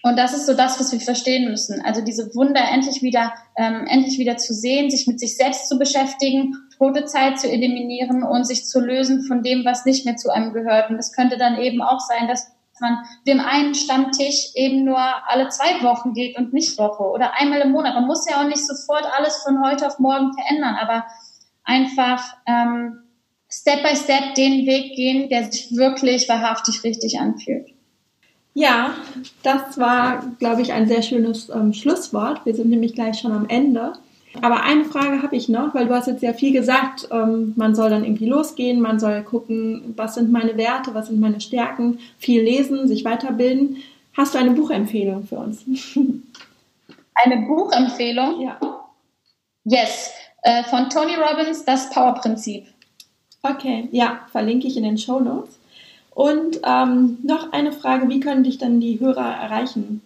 [0.02, 1.80] und das ist so das, was wir verstehen müssen.
[1.82, 5.78] Also diese Wunder endlich wieder, ähm, endlich wieder zu sehen, sich mit sich selbst zu
[5.78, 10.30] beschäftigen, tote Zeit zu eliminieren und sich zu lösen von dem, was nicht mehr zu
[10.30, 10.90] einem gehört.
[10.90, 15.48] Und das könnte dann eben auch sein, dass man dem einen Stammtisch eben nur alle
[15.48, 17.94] zwei Wochen geht und nicht Woche oder einmal im Monat.
[17.94, 21.06] Man muss ja auch nicht sofort alles von heute auf morgen verändern, aber
[21.64, 23.00] einfach ähm,
[23.50, 27.70] Step by Step den Weg gehen, der sich wirklich wahrhaftig richtig anfühlt.
[28.54, 28.94] Ja,
[29.42, 32.44] das war, glaube ich, ein sehr schönes ähm, Schlusswort.
[32.44, 33.92] Wir sind nämlich gleich schon am Ende.
[34.42, 37.74] Aber eine Frage habe ich noch, weil du hast jetzt sehr viel gesagt, ähm, man
[37.74, 41.98] soll dann irgendwie losgehen, man soll gucken, was sind meine Werte, was sind meine Stärken,
[42.18, 43.78] viel lesen, sich weiterbilden.
[44.16, 45.64] Hast du eine Buchempfehlung für uns?
[47.20, 48.40] Eine Buchempfehlung?
[48.42, 48.60] Ja.
[49.64, 52.66] Yes, äh, von Tony Robbins, das Power-Prinzip.
[53.42, 55.57] Okay, ja, verlinke ich in den Show Notes.
[56.18, 60.02] Und ähm, noch eine Frage, wie können dich dann die Hörer erreichen?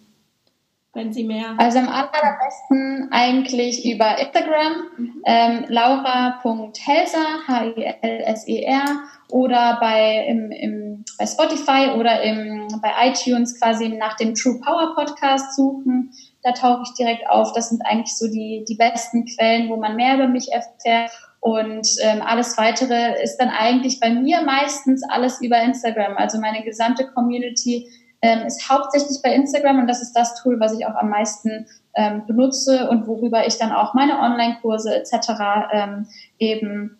[0.95, 1.55] wenn Sie mehr.
[1.57, 5.23] Also am allerbesten eigentlich über Instagram, mhm.
[5.25, 8.99] ähm, laura.helser, H-I-L-S-E-R,
[9.31, 14.93] oder bei, im, im, bei Spotify oder im, bei iTunes quasi nach dem True Power
[14.93, 16.11] Podcast suchen.
[16.43, 17.53] Da tauche ich direkt auf.
[17.53, 21.09] Das sind eigentlich so die, die besten Quellen, wo man mehr über mich erfährt.
[21.43, 26.15] Und ähm, alles weitere ist dann eigentlich bei mir meistens alles über Instagram.
[26.15, 27.85] Also meine gesamte Community
[28.21, 31.67] ähm, ist hauptsächlich bei Instagram und das ist das Tool, was ich auch am meisten
[31.95, 35.31] ähm, benutze und worüber ich dann auch meine Online-Kurse etc.
[35.73, 36.07] Ähm,
[36.39, 36.97] eben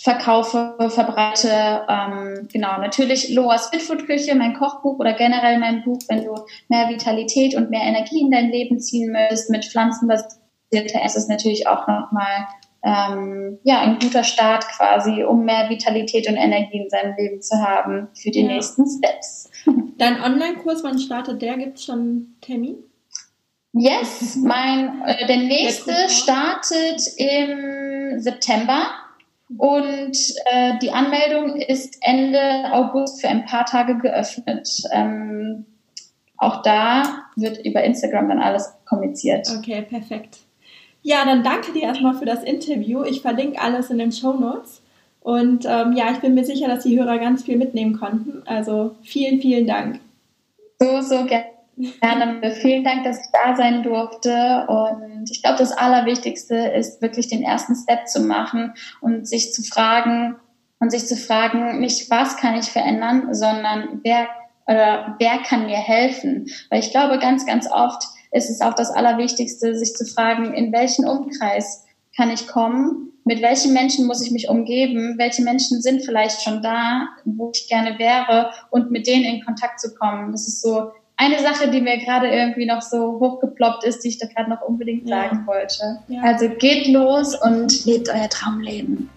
[0.00, 1.86] verkaufe, verbreite.
[1.88, 6.34] Ähm, genau, natürlich Loas Fitfood Küche, mein Kochbuch oder generell mein Buch, wenn du
[6.68, 10.40] mehr Vitalität und mehr Energie in dein Leben ziehen möchtest mit pflanzenbasierter
[10.72, 12.48] Essen, ist natürlich auch nochmal
[12.84, 17.56] ähm, ja, ein guter Start quasi, um mehr Vitalität und Energie in seinem Leben zu
[17.56, 18.48] haben für die ja.
[18.48, 19.50] nächsten Steps.
[19.98, 21.56] Dein Online-Kurs, wann startet der?
[21.56, 22.76] Gibt es schon einen Termin?
[23.72, 28.86] Yes, mein, äh, der nächste der startet im September
[29.56, 30.16] und
[30.46, 34.68] äh, die Anmeldung ist Ende August für ein paar Tage geöffnet.
[34.92, 35.64] Ähm,
[36.36, 39.48] auch da wird über Instagram dann alles kommuniziert.
[39.58, 40.43] Okay, perfekt.
[41.06, 43.04] Ja, dann danke dir erstmal für das Interview.
[43.04, 44.80] Ich verlinke alles in den Show Notes.
[45.20, 48.42] Und ähm, ja, ich bin mir sicher, dass die Hörer ganz viel mitnehmen konnten.
[48.46, 50.00] Also vielen, vielen Dank.
[50.78, 51.44] So, so gerne.
[52.62, 54.66] Vielen Dank, dass ich da sein durfte.
[54.66, 59.62] Und ich glaube, das Allerwichtigste ist wirklich den ersten Step zu machen und sich zu
[59.62, 60.36] fragen
[60.80, 64.26] und sich zu fragen, nicht was kann ich verändern, sondern wer
[64.66, 66.46] oder wer kann mir helfen?
[66.70, 68.04] Weil ich glaube, ganz, ganz oft
[68.34, 71.84] ist es auch das Allerwichtigste, sich zu fragen, in welchen Umkreis
[72.16, 73.12] kann ich kommen?
[73.24, 75.14] Mit welchen Menschen muss ich mich umgeben?
[75.16, 79.80] Welche Menschen sind vielleicht schon da, wo ich gerne wäre und mit denen in Kontakt
[79.80, 80.32] zu kommen?
[80.32, 84.18] Das ist so eine Sache, die mir gerade irgendwie noch so hochgeploppt ist, die ich
[84.18, 85.46] da gerade noch unbedingt sagen ja.
[85.46, 86.00] wollte.
[86.08, 86.22] Ja.
[86.22, 89.08] Also geht los und lebt euer Traumleben.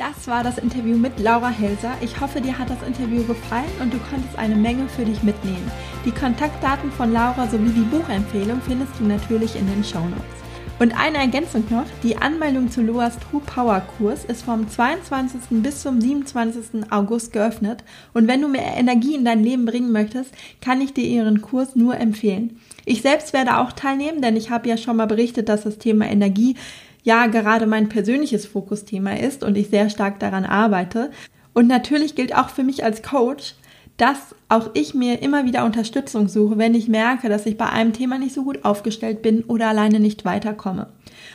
[0.00, 1.92] Das war das Interview mit Laura Helser.
[2.00, 5.70] Ich hoffe, dir hat das Interview gefallen und du konntest eine Menge für dich mitnehmen.
[6.06, 10.40] Die Kontaktdaten von Laura sowie die Buchempfehlung findest du natürlich in den Show Notes.
[10.78, 15.62] Und eine Ergänzung noch, die Anmeldung zu Loas True Power Kurs ist vom 22.
[15.62, 16.90] bis zum 27.
[16.90, 17.84] August geöffnet
[18.14, 20.32] und wenn du mehr Energie in dein Leben bringen möchtest,
[20.62, 22.58] kann ich dir ihren Kurs nur empfehlen.
[22.86, 26.06] Ich selbst werde auch teilnehmen, denn ich habe ja schon mal berichtet, dass das Thema
[26.06, 26.56] Energie
[27.02, 31.10] ja gerade mein persönliches Fokusthema ist und ich sehr stark daran arbeite.
[31.52, 33.54] Und natürlich gilt auch für mich als Coach,
[33.96, 37.92] dass auch ich mir immer wieder Unterstützung suche, wenn ich merke, dass ich bei einem
[37.92, 40.88] Thema nicht so gut aufgestellt bin oder alleine nicht weiterkomme.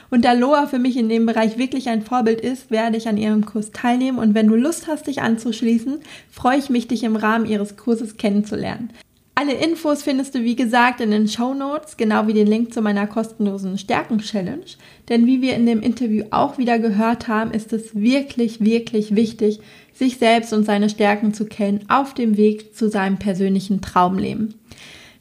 [0.10, 3.18] Und da Loa für mich in dem Bereich wirklich ein Vorbild ist, werde ich an
[3.18, 6.00] ihrem Kurs teilnehmen und wenn du Lust hast, dich anzuschließen,
[6.32, 8.90] freue ich mich, dich im Rahmen ihres Kurses kennenzulernen.
[9.38, 12.82] Alle Infos findest du wie gesagt in den Show Notes, genau wie den Link zu
[12.82, 14.64] meiner kostenlosen Stärken-Challenge.
[15.10, 19.60] Denn wie wir in dem Interview auch wieder gehört haben, ist es wirklich, wirklich wichtig,
[19.94, 24.54] sich selbst und seine Stärken zu kennen auf dem Weg zu seinem persönlichen Traumleben.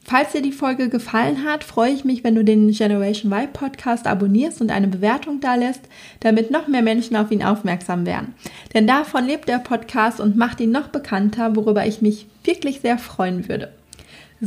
[0.01, 4.07] Falls dir die Folge gefallen hat, freue ich mich, wenn du den Generation Y Podcast
[4.07, 5.81] abonnierst und eine Bewertung da lässt,
[6.21, 8.33] damit noch mehr Menschen auf ihn aufmerksam werden.
[8.73, 12.97] Denn davon lebt der Podcast und macht ihn noch bekannter, worüber ich mich wirklich sehr
[12.97, 13.73] freuen würde.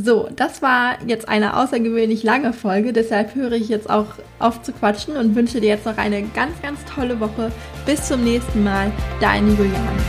[0.01, 4.05] So, das war jetzt eine außergewöhnlich lange Folge, deshalb höre ich jetzt auch
[4.39, 7.51] auf zu quatschen und wünsche dir jetzt noch eine ganz, ganz tolle Woche.
[7.85, 9.99] Bis zum nächsten Mal, deine Juliane.